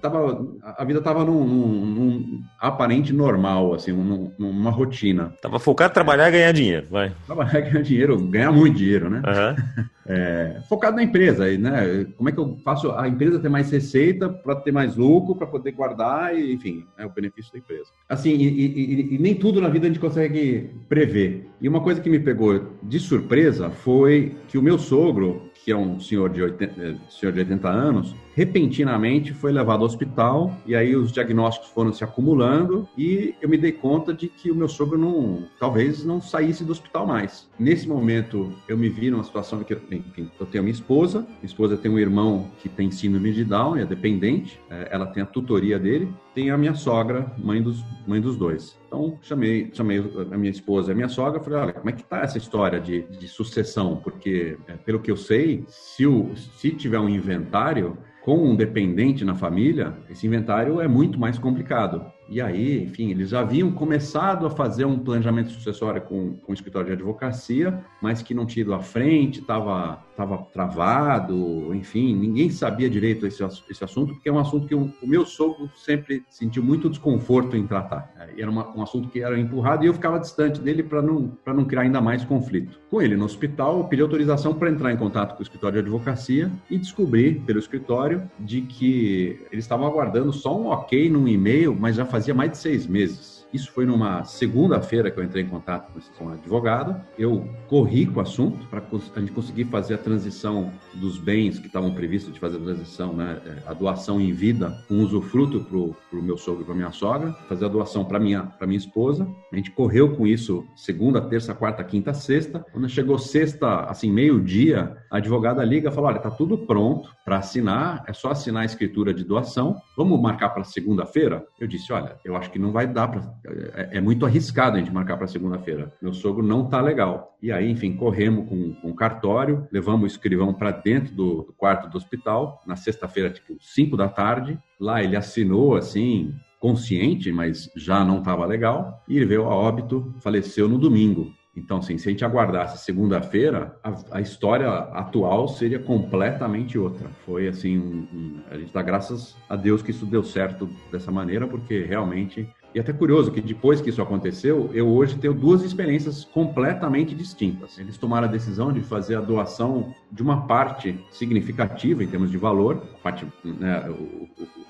tava, 0.00 0.46
a 0.62 0.84
vida 0.84 1.00
estava 1.00 1.24
num, 1.24 1.44
num, 1.44 1.86
num, 1.86 2.42
aparente 2.60 3.12
normal, 3.12 3.74
assim, 3.74 3.90
num, 3.90 4.30
numa 4.38 4.70
rotina. 4.70 5.34
Tava 5.42 5.58
focado 5.58 5.90
em 5.90 5.94
trabalhar 5.94 6.28
e 6.28 6.32
ganhar 6.32 6.52
dinheiro, 6.52 6.86
vai. 6.88 7.12
Trabalhar 7.26 7.58
e 7.58 7.62
ganhar 7.68 7.82
dinheiro, 7.82 8.18
ganhar 8.28 8.52
muito 8.52 8.78
dinheiro, 8.78 9.10
né? 9.10 9.22
Uhum. 9.26 9.84
É, 10.12 10.60
focado 10.68 10.96
na 10.96 11.04
empresa, 11.04 11.56
né? 11.56 12.04
Como 12.16 12.28
é 12.28 12.32
que 12.32 12.38
eu 12.38 12.58
faço 12.64 12.90
a 12.90 13.06
empresa 13.06 13.38
ter 13.38 13.48
mais 13.48 13.70
receita 13.70 14.28
para 14.28 14.56
ter 14.56 14.72
mais 14.72 14.96
lucro, 14.96 15.36
para 15.36 15.46
poder 15.46 15.70
guardar, 15.70 16.36
e, 16.36 16.52
enfim, 16.52 16.84
é 16.98 17.06
o 17.06 17.10
benefício 17.10 17.52
da 17.52 17.60
empresa. 17.60 17.90
Assim, 18.08 18.30
e, 18.30 18.48
e, 18.48 19.14
e, 19.14 19.18
nem 19.18 19.36
tudo 19.36 19.60
na 19.60 19.68
vida 19.68 19.86
a 19.86 19.88
gente 19.88 20.00
consegue 20.00 20.68
prever. 20.88 21.48
E 21.60 21.68
uma 21.68 21.80
coisa 21.80 22.00
que 22.00 22.10
me 22.10 22.18
pegou 22.18 22.72
de 22.82 22.98
surpresa 22.98 23.70
foi 23.70 24.34
que 24.48 24.58
o 24.58 24.62
meu 24.62 24.80
sogro, 24.80 25.48
que 25.64 25.70
é 25.70 25.76
um 25.76 26.00
senhor 26.00 26.30
de 26.30 26.42
80, 26.42 26.80
eh, 26.80 26.96
senhor 27.08 27.32
de 27.32 27.40
80 27.40 27.68
anos, 27.68 28.14
repentinamente 28.34 29.34
foi 29.34 29.52
levado 29.52 29.80
ao 29.80 29.86
hospital 29.86 30.56
e 30.66 30.74
aí 30.74 30.96
os 30.96 31.12
diagnósticos 31.12 31.68
foram 31.70 31.92
se 31.92 32.02
acumulando 32.02 32.88
e 32.96 33.34
eu 33.40 33.48
me 33.48 33.58
dei 33.58 33.72
conta 33.72 34.14
de 34.14 34.28
que 34.28 34.50
o 34.50 34.54
meu 34.54 34.68
sogro 34.68 34.96
não, 34.96 35.44
talvez 35.58 36.04
não 36.04 36.20
saísse 36.20 36.64
do 36.64 36.72
hospital 36.72 37.06
mais. 37.06 37.48
Nesse 37.58 37.86
momento 37.86 38.52
eu 38.68 38.78
me 38.78 38.88
vi 38.88 39.10
numa 39.10 39.24
situação 39.24 39.60
em 39.60 39.64
que 39.64 39.74
enfim, 39.74 40.30
eu 40.38 40.46
tenho 40.46 40.64
minha 40.64 40.72
esposa, 40.72 41.20
minha 41.20 41.44
esposa 41.44 41.76
tem 41.76 41.90
um 41.90 41.98
irmão 41.98 42.50
que 42.62 42.68
tem 42.68 42.90
síndrome 42.90 43.32
de 43.32 43.44
Down, 43.44 43.76
é 43.76 43.84
dependente, 43.84 44.58
eh, 44.70 44.88
ela 44.90 45.06
tem 45.06 45.22
a 45.22 45.26
tutoria 45.26 45.78
dele, 45.78 46.08
tem 46.34 46.50
a 46.50 46.56
minha 46.56 46.74
sogra, 46.74 47.30
mãe 47.38 47.60
dos, 47.60 47.84
mãe 48.06 48.20
dos 48.20 48.36
dois. 48.36 48.79
Então, 48.90 49.16
chamei, 49.22 49.70
chamei 49.72 49.98
a 50.32 50.36
minha 50.36 50.50
esposa 50.50 50.90
e 50.90 50.92
a 50.92 50.96
minha 50.96 51.08
sogra, 51.08 51.40
falei, 51.40 51.60
olha, 51.60 51.72
como 51.72 51.88
é 51.88 51.92
que 51.92 52.02
tá 52.02 52.22
essa 52.22 52.36
história 52.36 52.80
de, 52.80 53.02
de 53.02 53.28
sucessão? 53.28 53.96
Porque, 54.02 54.58
é, 54.66 54.72
pelo 54.72 54.98
que 54.98 55.12
eu 55.12 55.16
sei, 55.16 55.64
se, 55.68 56.08
o, 56.08 56.34
se 56.34 56.72
tiver 56.72 56.98
um 56.98 57.08
inventário, 57.08 57.96
com 58.20 58.36
um 58.36 58.56
dependente 58.56 59.24
na 59.24 59.36
família, 59.36 59.96
esse 60.10 60.26
inventário 60.26 60.80
é 60.80 60.88
muito 60.88 61.20
mais 61.20 61.38
complicado. 61.38 62.04
E 62.28 62.40
aí, 62.40 62.82
enfim, 62.82 63.10
eles 63.10 63.32
haviam 63.32 63.70
começado 63.70 64.44
a 64.44 64.50
fazer 64.50 64.84
um 64.84 64.98
planejamento 64.98 65.50
sucessório 65.50 66.02
com, 66.02 66.34
com 66.34 66.50
o 66.50 66.54
escritório 66.54 66.88
de 66.88 66.94
advocacia, 66.94 67.82
mas 68.02 68.22
que 68.22 68.34
não 68.34 68.44
tinha 68.44 68.62
ido 68.62 68.74
à 68.74 68.80
frente, 68.80 69.40
estava 69.40 70.04
tava 70.20 70.36
travado, 70.52 71.74
enfim, 71.74 72.14
ninguém 72.14 72.50
sabia 72.50 72.90
direito 72.90 73.26
esse, 73.26 73.42
esse 73.70 73.82
assunto, 73.82 74.12
porque 74.12 74.28
é 74.28 74.32
um 74.32 74.38
assunto 74.38 74.66
que 74.66 74.74
o, 74.74 74.92
o 75.02 75.06
meu 75.06 75.24
sogro 75.24 75.70
sempre 75.74 76.22
sentiu 76.28 76.62
muito 76.62 76.90
desconforto 76.90 77.56
em 77.56 77.66
tratar. 77.66 78.12
E 78.36 78.42
era 78.42 78.50
uma, 78.50 78.68
um 78.76 78.82
assunto 78.82 79.08
que 79.08 79.22
era 79.22 79.38
empurrado 79.40 79.82
e 79.82 79.86
eu 79.86 79.94
ficava 79.94 80.18
distante 80.18 80.60
dele 80.60 80.82
para 80.82 81.00
não, 81.00 81.32
não 81.46 81.64
criar 81.64 81.82
ainda 81.82 82.02
mais 82.02 82.22
conflito. 82.22 82.78
Com 82.90 83.00
ele 83.00 83.16
no 83.16 83.24
hospital, 83.24 83.78
eu 83.78 83.84
pedi 83.84 84.02
autorização 84.02 84.52
para 84.52 84.70
entrar 84.70 84.92
em 84.92 84.96
contato 84.98 85.32
com 85.32 85.40
o 85.40 85.42
escritório 85.42 85.82
de 85.82 85.88
advocacia 85.88 86.50
e 86.68 86.76
descobri 86.76 87.36
pelo 87.46 87.58
escritório 87.58 88.30
de 88.38 88.60
que 88.60 89.40
eles 89.50 89.64
estavam 89.64 89.86
aguardando 89.86 90.34
só 90.34 90.54
um 90.54 90.66
ok 90.66 91.08
num 91.08 91.26
e-mail, 91.26 91.74
mas 91.74 91.96
já 91.96 92.04
fazia 92.04 92.34
mais 92.34 92.50
de 92.50 92.58
seis 92.58 92.86
meses 92.86 93.39
isso 93.52 93.70
foi 93.72 93.84
numa 93.84 94.24
segunda-feira 94.24 95.10
que 95.10 95.18
eu 95.18 95.24
entrei 95.24 95.42
em 95.42 95.48
contato 95.48 95.92
com 96.16 96.26
um 96.26 96.32
advogado. 96.32 97.00
Eu 97.18 97.48
corri 97.68 98.06
com 98.06 98.20
o 98.20 98.22
assunto 98.22 98.66
para 98.68 98.80
a 98.80 99.20
gente 99.20 99.32
conseguir 99.32 99.64
fazer 99.64 99.94
a 99.94 99.98
transição 99.98 100.72
dos 100.94 101.18
bens 101.18 101.58
que 101.58 101.66
estavam 101.66 101.92
previstos 101.92 102.32
de 102.32 102.40
fazer 102.40 102.58
a 102.58 102.60
transição, 102.60 103.12
né, 103.12 103.40
é, 103.44 103.70
a 103.70 103.72
doação 103.72 104.20
em 104.20 104.32
vida, 104.32 104.76
com 104.88 105.00
usufruto 105.02 105.60
para 105.60 106.18
o 106.18 106.22
meu 106.22 106.36
sogro 106.36 106.62
e 106.62 106.64
para 106.64 106.74
minha 106.74 106.92
sogra, 106.92 107.32
fazer 107.48 107.64
a 107.64 107.68
doação 107.68 108.04
para 108.04 108.18
minha 108.18 108.42
para 108.42 108.66
minha 108.66 108.78
esposa. 108.78 109.26
A 109.52 109.56
gente 109.56 109.70
correu 109.70 110.14
com 110.14 110.26
isso 110.26 110.64
segunda, 110.76 111.20
terça, 111.20 111.54
quarta, 111.54 111.82
quinta, 111.82 112.12
sexta. 112.14 112.64
Quando 112.72 112.88
chegou 112.88 113.18
sexta, 113.18 113.84
assim 113.84 114.10
meio 114.12 114.40
dia, 114.40 114.96
a 115.10 115.16
advogada 115.16 115.64
liga 115.64 115.88
e 115.88 115.92
fala: 115.92 116.08
olha, 116.08 116.16
está 116.16 116.30
tudo 116.30 116.58
pronto 116.58 117.10
para 117.24 117.38
assinar, 117.38 118.04
é 118.06 118.12
só 118.12 118.30
assinar 118.30 118.62
a 118.62 118.66
escritura 118.66 119.12
de 119.12 119.24
doação. 119.24 119.80
Vamos 119.96 120.20
marcar 120.20 120.50
para 120.50 120.64
segunda-feira? 120.64 121.44
Eu 121.58 121.66
disse: 121.66 121.92
olha, 121.92 122.16
eu 122.24 122.36
acho 122.36 122.50
que 122.50 122.58
não 122.58 122.72
vai 122.72 122.86
dar 122.86 123.08
para 123.08 123.20
é, 123.44 123.98
é, 123.98 124.00
muito 124.00 124.26
arriscado 124.26 124.76
a 124.76 124.78
gente 124.78 124.92
marcar 124.92 125.16
para 125.16 125.26
segunda-feira. 125.26 125.92
Meu 126.00 126.12
sogro 126.12 126.46
não 126.46 126.68
tá 126.68 126.80
legal. 126.80 127.36
E 127.42 127.50
aí, 127.50 127.70
enfim, 127.70 127.96
corremos 127.96 128.48
com, 128.48 128.74
com 128.74 128.90
o 128.90 128.94
cartório, 128.94 129.66
levamos 129.72 130.02
o 130.02 130.06
escrivão 130.06 130.52
para 130.52 130.70
dentro 130.70 131.14
do, 131.14 131.42
do, 131.42 131.52
quarto 131.52 131.88
do 131.88 131.96
hospital, 131.96 132.62
na 132.66 132.76
sexta-feira, 132.76 133.30
tipo, 133.30 133.56
5 133.60 133.96
da 133.96 134.08
tarde. 134.08 134.58
Lá 134.78 135.02
ele 135.02 135.16
assinou, 135.16 135.76
assim, 135.76 136.34
consciente, 136.58 137.32
mas 137.32 137.70
já 137.76 138.04
não 138.04 138.18
estava 138.18 138.44
legal. 138.44 139.02
E 139.08 139.16
ele 139.16 139.26
veio 139.26 139.44
a 139.44 139.54
óbito, 139.54 140.14
faleceu 140.20 140.68
no 140.68 140.78
domingo. 140.78 141.32
Então, 141.56 141.78
assim, 141.78 141.98
se 141.98 142.08
a 142.08 142.12
gente 142.12 142.24
aguardasse 142.24 142.84
segunda-feira, 142.84 143.76
a, 143.82 144.18
a, 144.18 144.20
história 144.20 144.68
atual 144.70 145.48
seria 145.48 145.80
completamente 145.80 146.78
outra. 146.78 147.08
Foi 147.26 147.48
assim, 147.48 147.76
um, 147.76 148.06
um, 148.12 148.40
a 148.50 148.56
gente 148.56 148.72
dá 148.72 148.80
graças 148.82 149.36
a 149.48 149.56
Deus 149.56 149.82
que 149.82 149.90
isso 149.90 150.06
deu 150.06 150.22
certo 150.22 150.70
dessa 150.92 151.10
maneira, 151.10 151.48
porque 151.48 151.82
realmente 151.82 152.48
e 152.74 152.80
até 152.80 152.92
curioso 152.92 153.32
que 153.32 153.40
depois 153.40 153.80
que 153.80 153.90
isso 153.90 154.00
aconteceu, 154.00 154.70
eu 154.72 154.88
hoje 154.88 155.16
tenho 155.16 155.34
duas 155.34 155.62
experiências 155.62 156.24
completamente 156.24 157.14
distintas. 157.14 157.78
Eles 157.78 157.96
tomaram 157.98 158.28
a 158.28 158.30
decisão 158.30 158.72
de 158.72 158.80
fazer 158.80 159.16
a 159.16 159.20
doação 159.20 159.94
de 160.10 160.22
uma 160.22 160.46
parte 160.46 160.98
significativa 161.10 162.04
em 162.04 162.06
termos 162.06 162.30
de 162.30 162.38
valor, 162.38 162.76
parte, 163.02 163.26
né, 163.44 163.84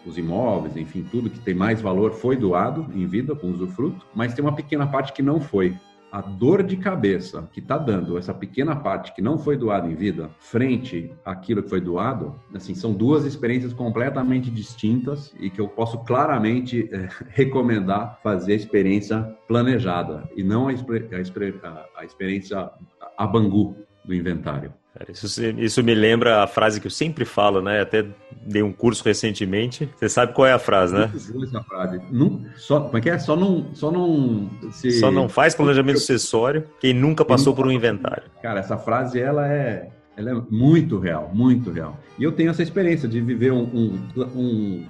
os 0.07 0.17
imóveis, 0.17 0.77
enfim, 0.77 1.07
tudo 1.11 1.29
que 1.29 1.39
tem 1.41 1.55
mais 1.55 1.81
valor 1.81 2.13
foi 2.13 2.37
doado 2.37 2.87
em 2.95 3.07
vida 3.07 3.35
com 3.35 3.51
usufruto, 3.51 4.07
mas 4.15 4.33
tem 4.33 4.45
uma 4.45 4.55
pequena 4.55 4.87
parte 4.87 5.13
que 5.13 5.23
não 5.23 5.41
foi 5.41 5.77
a 6.11 6.21
dor 6.21 6.63
de 6.63 6.77
cabeça 6.77 7.49
que 7.53 7.61
está 7.61 7.79
dando 7.79 8.19
essa 8.19 8.35
pequena 8.35 8.75
parte 8.75 9.15
que 9.15 9.23
não 9.23 9.39
foi 9.39 9.57
doada 9.57 9.87
em 9.87 9.95
vida, 9.95 10.31
frente 10.39 11.13
àquilo 11.25 11.63
que 11.63 11.69
foi 11.69 11.81
doado, 11.81 12.35
assim, 12.55 12.75
são 12.75 12.93
duas 12.93 13.25
experiências 13.25 13.73
completamente 13.73 14.51
distintas 14.51 15.35
e 15.39 15.51
que 15.51 15.61
eu 15.61 15.69
posso 15.69 15.99
claramente 15.99 16.89
é, 16.93 17.09
recomendar 17.31 18.19
fazer 18.23 18.53
a 18.53 18.57
experiência 18.57 19.23
planejada 19.47 20.29
e 20.37 20.43
não 20.43 20.69
a, 20.69 20.73
a, 20.73 22.01
a 22.01 22.05
experiência 22.05 22.71
a 23.17 23.27
Bangu 23.27 23.77
do 24.05 24.15
inventário. 24.15 24.73
Isso, 25.09 25.43
isso, 25.59 25.83
me 25.83 25.95
lembra 25.95 26.43
a 26.43 26.47
frase 26.47 26.81
que 26.81 26.87
eu 26.87 26.91
sempre 26.91 27.25
falo, 27.25 27.63
né? 27.63 27.81
Até 27.81 28.05
dei 28.43 28.63
um 28.63 28.73
curso 28.73 29.03
recentemente. 29.05 29.89
Você 29.97 30.09
sabe 30.09 30.33
qual 30.33 30.47
é 30.47 30.53
a 30.53 30.59
frase, 30.59 30.95
né? 30.95 31.11
Essa 31.15 31.63
frase. 31.63 32.01
Não, 32.11 32.45
só, 32.57 32.81
como 32.81 32.99
é 32.99 33.01
que 33.01 33.11
é? 33.11 33.19
Só 33.19 33.35
não. 33.35 33.75
Só 33.75 33.91
não, 33.91 34.51
se... 34.73 34.91
só 34.93 35.11
não 35.11 35.29
faz 35.29 35.55
planejamento 35.55 36.01
sucessório 36.01 36.65
quem 36.79 36.93
nunca 36.93 37.25
passou 37.25 37.55
por 37.55 37.67
um 37.67 37.71
inventário. 37.71 38.25
Cara, 38.43 38.61
essa 38.61 38.77
frase 38.77 39.21
ela 39.21 39.49
é 39.49 39.89
ela 40.21 40.31
é 40.31 40.43
muito 40.51 40.99
real, 40.99 41.31
muito 41.33 41.71
real. 41.71 41.99
E 42.19 42.23
eu 42.23 42.33
tenho 42.33 42.51
essa 42.51 42.63
experiência 42.63 43.09
de 43.09 43.21
viver 43.21 43.51
um, 43.51 43.63
um, 43.63 43.99
um, 44.37 44.87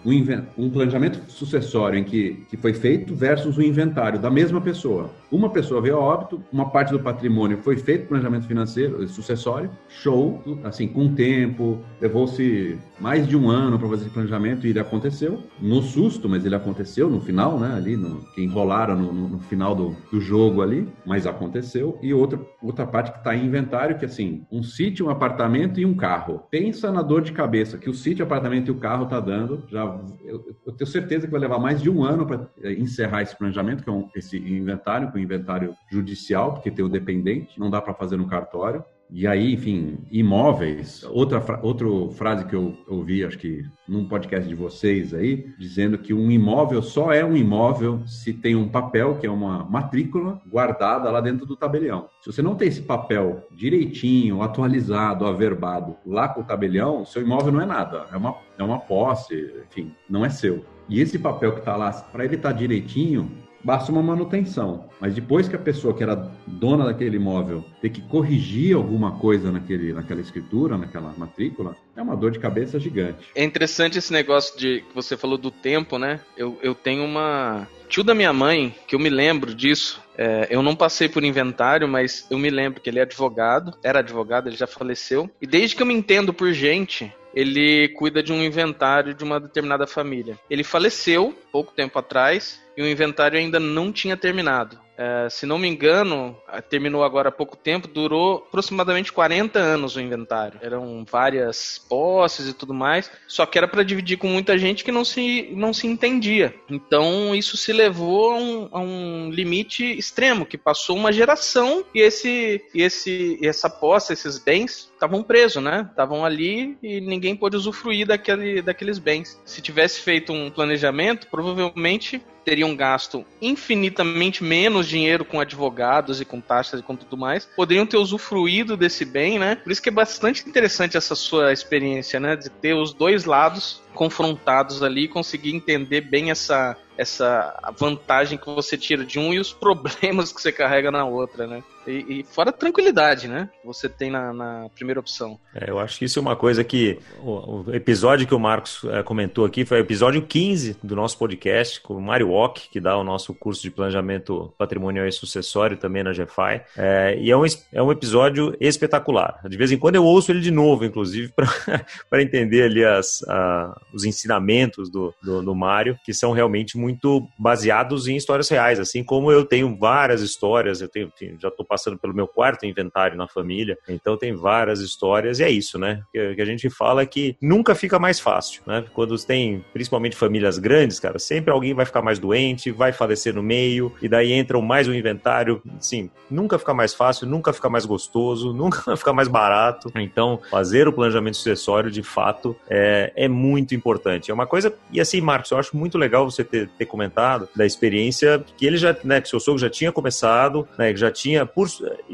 um, 0.58 0.70
planejamento 0.70 1.20
sucessório 1.30 1.98
em 1.98 2.04
que, 2.04 2.44
que 2.50 2.56
foi 2.56 2.72
feito 2.74 3.14
versus 3.14 3.56
o 3.56 3.62
inventário 3.62 4.18
da 4.18 4.30
mesma 4.30 4.60
pessoa. 4.60 5.10
Uma 5.30 5.48
pessoa 5.48 5.80
veio 5.80 5.96
a 5.96 6.00
óbito, 6.00 6.42
uma 6.52 6.70
parte 6.70 6.90
do 6.90 6.98
patrimônio 6.98 7.58
foi 7.58 7.76
feito 7.76 8.08
planejamento 8.08 8.46
financeiro 8.46 9.06
sucessório, 9.08 9.70
show, 9.88 10.42
assim, 10.64 10.88
com 10.88 11.14
tempo, 11.14 11.78
levou-se 12.00 12.76
mais 12.98 13.28
de 13.28 13.36
um 13.36 13.48
ano 13.48 13.78
para 13.78 13.88
fazer 13.88 14.02
esse 14.02 14.12
planejamento 14.12 14.66
e 14.66 14.70
ele 14.70 14.80
aconteceu, 14.80 15.42
no 15.60 15.80
susto, 15.82 16.28
mas 16.28 16.44
ele 16.44 16.56
aconteceu 16.56 17.08
no 17.08 17.20
final, 17.20 17.60
né, 17.60 17.74
ali, 17.76 17.96
no, 17.96 18.22
que 18.34 18.42
enrolaram 18.42 18.96
no, 18.96 19.12
no, 19.12 19.28
no 19.28 19.38
final 19.38 19.74
do, 19.74 19.96
do 20.10 20.20
jogo 20.20 20.62
ali, 20.62 20.88
mas 21.06 21.26
aconteceu. 21.26 21.96
E 22.02 22.12
outra, 22.12 22.40
outra 22.60 22.84
parte 22.84 23.12
que 23.12 23.18
está 23.18 23.36
em 23.36 23.46
inventário, 23.46 23.96
que 23.96 24.04
assim, 24.04 24.44
um 24.50 24.62
sítio, 24.64 25.06
uma 25.06 25.14
apartamento 25.20 25.78
e 25.78 25.84
um 25.84 25.94
carro. 25.94 26.46
Pensa 26.50 26.90
na 26.90 27.02
dor 27.02 27.20
de 27.20 27.32
cabeça 27.32 27.76
que 27.76 27.90
o 27.90 27.94
sítio, 27.94 28.24
apartamento 28.24 28.68
e 28.68 28.70
o 28.70 28.78
carro 28.78 29.06
tá 29.06 29.20
dando. 29.20 29.62
Já, 29.68 29.84
eu, 30.24 30.56
eu 30.66 30.72
tenho 30.72 30.90
certeza 30.90 31.26
que 31.26 31.32
vai 31.32 31.40
levar 31.40 31.58
mais 31.58 31.82
de 31.82 31.90
um 31.90 32.02
ano 32.02 32.26
para 32.26 32.48
é, 32.62 32.72
encerrar 32.72 33.22
esse 33.22 33.36
planejamento, 33.36 33.84
que 33.84 33.90
é 33.90 33.92
um, 33.92 34.08
esse 34.14 34.38
inventário, 34.38 35.12
com 35.12 35.18
é 35.18 35.20
inventário 35.20 35.74
judicial, 35.90 36.54
porque 36.54 36.70
tem 36.70 36.84
o 36.84 36.88
dependente, 36.88 37.60
não 37.60 37.68
dá 37.68 37.82
para 37.82 37.92
fazer 37.92 38.16
no 38.16 38.26
cartório. 38.26 38.82
E 39.12 39.26
aí, 39.26 39.54
enfim, 39.54 39.98
imóveis. 40.10 41.02
Outra, 41.04 41.60
outra 41.62 41.86
frase 42.12 42.44
que 42.44 42.54
eu 42.54 42.76
ouvi, 42.86 43.24
acho 43.24 43.38
que 43.38 43.64
num 43.88 44.06
podcast 44.06 44.48
de 44.48 44.54
vocês 44.54 45.12
aí, 45.12 45.52
dizendo 45.58 45.98
que 45.98 46.14
um 46.14 46.30
imóvel 46.30 46.80
só 46.80 47.12
é 47.12 47.24
um 47.24 47.36
imóvel 47.36 48.02
se 48.06 48.32
tem 48.32 48.54
um 48.54 48.68
papel, 48.68 49.16
que 49.16 49.26
é 49.26 49.30
uma 49.30 49.64
matrícula, 49.64 50.40
guardada 50.48 51.10
lá 51.10 51.20
dentro 51.20 51.44
do 51.44 51.56
tabelião. 51.56 52.08
Se 52.20 52.32
você 52.32 52.40
não 52.40 52.54
tem 52.54 52.68
esse 52.68 52.82
papel 52.82 53.46
direitinho, 53.50 54.42
atualizado, 54.42 55.26
averbado 55.26 55.96
lá 56.06 56.28
com 56.28 56.42
o 56.42 56.44
tabelião, 56.44 57.04
seu 57.04 57.22
imóvel 57.22 57.52
não 57.52 57.60
é 57.60 57.66
nada. 57.66 58.06
É 58.12 58.16
uma, 58.16 58.36
é 58.58 58.62
uma 58.62 58.78
posse, 58.78 59.52
enfim, 59.68 59.92
não 60.08 60.24
é 60.24 60.28
seu. 60.28 60.64
E 60.88 61.00
esse 61.00 61.18
papel 61.18 61.52
que 61.52 61.60
está 61.60 61.76
lá, 61.76 61.92
para 61.92 62.24
ele 62.24 62.34
estar 62.34 62.52
tá 62.52 62.58
direitinho, 62.58 63.30
basta 63.62 63.90
uma 63.92 64.02
manutenção. 64.02 64.88
Mas 65.00 65.14
depois 65.14 65.48
que 65.48 65.56
a 65.56 65.58
pessoa 65.58 65.94
que 65.94 66.02
era 66.02 66.30
dona 66.46 66.84
daquele 66.84 67.16
imóvel 67.16 67.64
tem 67.80 67.90
que 67.90 68.00
corrigir 68.02 68.76
alguma 68.76 69.12
coisa 69.18 69.50
naquele, 69.50 69.92
naquela 69.92 70.20
escritura, 70.20 70.76
naquela 70.76 71.12
matrícula, 71.16 71.76
é 71.96 72.02
uma 72.02 72.16
dor 72.16 72.30
de 72.30 72.38
cabeça 72.38 72.78
gigante. 72.78 73.30
É 73.34 73.44
interessante 73.44 73.98
esse 73.98 74.12
negócio 74.12 74.58
de 74.58 74.80
que 74.80 74.94
você 74.94 75.16
falou 75.16 75.38
do 75.38 75.50
tempo, 75.50 75.98
né? 75.98 76.20
Eu, 76.36 76.58
eu 76.62 76.74
tenho 76.74 77.04
uma 77.04 77.66
tio 77.90 78.04
da 78.04 78.14
minha 78.14 78.32
mãe, 78.32 78.72
que 78.86 78.94
eu 78.94 79.00
me 79.00 79.10
lembro 79.10 79.52
disso. 79.52 80.00
É, 80.16 80.46
eu 80.48 80.62
não 80.62 80.76
passei 80.76 81.08
por 81.08 81.24
inventário, 81.24 81.88
mas 81.88 82.24
eu 82.30 82.38
me 82.38 82.48
lembro 82.48 82.80
que 82.80 82.88
ele 82.88 83.00
é 83.00 83.02
advogado, 83.02 83.76
era 83.82 83.98
advogado, 83.98 84.48
ele 84.48 84.56
já 84.56 84.66
faleceu. 84.66 85.28
E 85.42 85.46
desde 85.46 85.74
que 85.74 85.82
eu 85.82 85.86
me 85.86 85.92
entendo 85.92 86.32
por 86.32 86.52
gente, 86.52 87.12
ele 87.34 87.88
cuida 87.90 88.22
de 88.22 88.32
um 88.32 88.42
inventário 88.42 89.12
de 89.12 89.24
uma 89.24 89.40
determinada 89.40 89.88
família. 89.88 90.38
Ele 90.48 90.62
faleceu 90.62 91.36
pouco 91.50 91.72
tempo 91.72 91.98
atrás 91.98 92.62
e 92.76 92.82
o 92.82 92.86
inventário 92.86 93.38
ainda 93.38 93.58
não 93.58 93.92
tinha 93.92 94.16
terminado. 94.16 94.78
É, 95.00 95.30
se 95.30 95.46
não 95.46 95.58
me 95.58 95.66
engano, 95.66 96.36
terminou 96.68 97.02
agora 97.02 97.30
há 97.30 97.32
pouco 97.32 97.56
tempo, 97.56 97.88
durou 97.88 98.44
aproximadamente 98.46 99.10
40 99.10 99.58
anos 99.58 99.96
o 99.96 100.00
inventário. 100.00 100.60
Eram 100.62 101.06
várias 101.10 101.78
posses 101.88 102.46
e 102.46 102.52
tudo 102.52 102.74
mais, 102.74 103.10
só 103.26 103.46
que 103.46 103.56
era 103.56 103.66
para 103.66 103.82
dividir 103.82 104.18
com 104.18 104.26
muita 104.26 104.58
gente 104.58 104.84
que 104.84 104.92
não 104.92 105.02
se, 105.02 105.48
não 105.56 105.72
se 105.72 105.86
entendia. 105.86 106.54
Então 106.68 107.34
isso 107.34 107.56
se 107.56 107.72
levou 107.72 108.32
a 108.32 108.36
um, 108.36 108.68
a 108.72 108.78
um 108.78 109.30
limite 109.30 109.84
extremo, 109.84 110.44
que 110.44 110.58
passou 110.58 110.96
uma 110.96 111.10
geração 111.10 111.82
e 111.94 112.00
esse, 112.00 112.62
esse, 112.74 113.38
essa 113.42 113.70
posse, 113.70 114.12
esses 114.12 114.38
bens, 114.38 114.90
estavam 114.92 115.22
presos, 115.22 115.62
né? 115.62 115.86
Estavam 115.88 116.26
ali 116.26 116.76
e 116.82 117.00
ninguém 117.00 117.34
pôde 117.34 117.56
usufruir 117.56 118.06
daquele, 118.06 118.60
daqueles 118.60 118.98
bens. 118.98 119.40
Se 119.46 119.62
tivesse 119.62 120.02
feito 120.02 120.30
um 120.30 120.50
planejamento, 120.50 121.26
provavelmente 121.28 122.20
teriam 122.44 122.74
gasto 122.74 123.24
infinitamente 123.40 124.42
menos 124.42 124.88
dinheiro 124.88 125.24
com 125.24 125.40
advogados 125.40 126.20
e 126.20 126.24
com 126.24 126.40
taxas 126.40 126.80
e 126.80 126.82
com 126.82 126.96
tudo 126.96 127.16
mais, 127.16 127.44
poderiam 127.56 127.86
ter 127.86 127.96
usufruído 127.96 128.76
desse 128.76 129.04
bem, 129.04 129.38
né? 129.38 129.56
Por 129.56 129.70
isso 129.70 129.82
que 129.82 129.88
é 129.88 129.92
bastante 129.92 130.48
interessante 130.48 130.96
essa 130.96 131.14
sua 131.14 131.52
experiência, 131.52 132.18
né? 132.18 132.36
De 132.36 132.48
ter 132.48 132.74
os 132.74 132.92
dois 132.92 133.24
lados 133.24 133.82
confrontados 133.94 134.82
ali 134.82 135.08
conseguir 135.08 135.54
entender 135.54 136.02
bem 136.02 136.30
essa, 136.30 136.76
essa 136.96 137.72
vantagem 137.78 138.38
que 138.38 138.46
você 138.46 138.76
tira 138.76 139.04
de 139.04 139.18
um 139.18 139.32
e 139.32 139.38
os 139.38 139.52
problemas 139.54 140.32
que 140.32 140.40
você 140.40 140.52
carrega 140.52 140.90
na 140.90 141.04
outra, 141.04 141.46
né? 141.46 141.62
E, 141.86 142.20
e 142.20 142.24
fora 142.24 142.50
a 142.50 142.52
tranquilidade, 142.52 143.26
né? 143.26 143.48
Que 143.60 143.66
você 143.66 143.88
tem 143.88 144.10
na, 144.10 144.32
na 144.32 144.68
primeira 144.74 145.00
opção. 145.00 145.38
É, 145.54 145.70
eu 145.70 145.78
acho 145.78 145.98
que 145.98 146.04
isso 146.04 146.18
é 146.18 146.22
uma 146.22 146.36
coisa 146.36 146.62
que 146.62 146.98
o, 147.22 147.62
o 147.62 147.74
episódio 147.74 148.26
que 148.26 148.34
o 148.34 148.38
Marcos 148.38 148.82
é, 148.84 149.02
comentou 149.02 149.46
aqui 149.46 149.64
foi 149.64 149.78
o 149.78 149.80
episódio 149.80 150.20
15 150.22 150.76
do 150.82 150.94
nosso 150.94 151.16
podcast 151.16 151.80
com 151.80 151.94
o 151.94 152.02
Mário 152.02 152.28
Walk, 152.28 152.68
que 152.70 152.80
dá 152.80 152.96
o 152.98 153.02
nosso 153.02 153.32
curso 153.32 153.62
de 153.62 153.70
planejamento 153.70 154.52
patrimonial 154.58 155.06
e 155.06 155.12
sucessório 155.12 155.78
também 155.78 156.02
na 156.02 156.12
GFI. 156.12 156.60
É, 156.76 157.18
e 157.18 157.30
é 157.30 157.36
um, 157.36 157.44
é 157.72 157.82
um 157.82 157.90
episódio 157.90 158.54
espetacular. 158.60 159.40
De 159.48 159.56
vez 159.56 159.72
em 159.72 159.78
quando 159.78 159.96
eu 159.96 160.04
ouço 160.04 160.30
ele 160.30 160.40
de 160.40 160.50
novo, 160.50 160.84
inclusive, 160.84 161.32
para 162.10 162.22
entender 162.22 162.64
ali 162.64 162.84
as, 162.84 163.22
a, 163.26 163.79
os 163.92 164.04
ensinamentos 164.04 164.90
do, 164.90 165.14
do, 165.22 165.42
do 165.42 165.54
Mário, 165.54 165.98
que 166.04 166.14
são 166.14 166.32
realmente 166.32 166.78
muito 166.78 167.26
baseados 167.38 168.08
em 168.08 168.16
histórias 168.16 168.48
reais, 168.48 168.78
assim 168.78 169.02
como 169.02 169.30
eu 169.30 169.44
tenho 169.44 169.76
várias 169.76 170.22
histórias, 170.22 170.80
eu 170.80 170.88
tenho, 170.88 171.12
já 171.38 171.48
estou 171.48 171.64
passando 171.64 171.98
pelo 171.98 172.14
meu 172.14 172.26
quarto 172.26 172.64
inventário 172.66 173.16
na 173.16 173.28
família, 173.28 173.76
então 173.88 174.16
tem 174.16 174.34
várias 174.34 174.80
histórias 174.80 175.40
e 175.40 175.44
é 175.44 175.50
isso, 175.50 175.78
né? 175.78 176.02
O 176.08 176.34
que 176.34 176.42
a 176.42 176.44
gente 176.44 176.70
fala 176.70 177.02
é 177.02 177.06
que 177.06 177.36
nunca 177.40 177.74
fica 177.74 177.98
mais 177.98 178.20
fácil, 178.20 178.62
né? 178.66 178.84
Quando 178.92 179.16
tem, 179.24 179.64
principalmente 179.72 180.16
famílias 180.16 180.58
grandes, 180.58 181.00
cara, 181.00 181.18
sempre 181.18 181.50
alguém 181.50 181.74
vai 181.74 181.84
ficar 181.84 182.02
mais 182.02 182.18
doente, 182.18 182.70
vai 182.70 182.92
falecer 182.92 183.34
no 183.34 183.42
meio, 183.42 183.92
e 184.00 184.08
daí 184.08 184.32
entra 184.32 184.60
mais 184.60 184.86
um 184.86 184.94
inventário, 184.94 185.60
sim, 185.80 186.08
nunca 186.30 186.58
fica 186.58 186.72
mais 186.72 186.94
fácil, 186.94 187.26
nunca 187.26 187.52
fica 187.52 187.68
mais 187.68 187.84
gostoso, 187.84 188.52
nunca 188.54 188.96
fica 188.96 189.12
mais 189.12 189.26
barato. 189.26 189.90
Então, 189.96 190.40
fazer 190.50 190.86
o 190.86 190.92
planejamento 190.92 191.36
sucessório, 191.36 191.90
de 191.90 192.02
fato, 192.02 192.56
é, 192.68 193.12
é 193.16 193.28
muito 193.28 193.69
importante. 193.74 194.30
É 194.30 194.34
uma 194.34 194.46
coisa, 194.46 194.72
e 194.92 195.00
assim, 195.00 195.20
Marcos, 195.20 195.50
eu 195.50 195.58
acho 195.58 195.76
muito 195.76 195.98
legal 195.98 196.28
você 196.28 196.44
ter, 196.44 196.68
ter 196.78 196.86
comentado 196.86 197.48
da 197.54 197.66
experiência 197.66 198.44
que 198.56 198.66
ele 198.66 198.76
já, 198.76 198.96
né, 199.04 199.20
que 199.20 199.28
seu 199.28 199.40
sogro 199.40 199.60
já 199.60 199.70
tinha 199.70 199.92
começado, 199.92 200.66
né, 200.78 200.92
que 200.92 200.98
já 200.98 201.10
tinha, 201.10 201.44
por, 201.46 201.68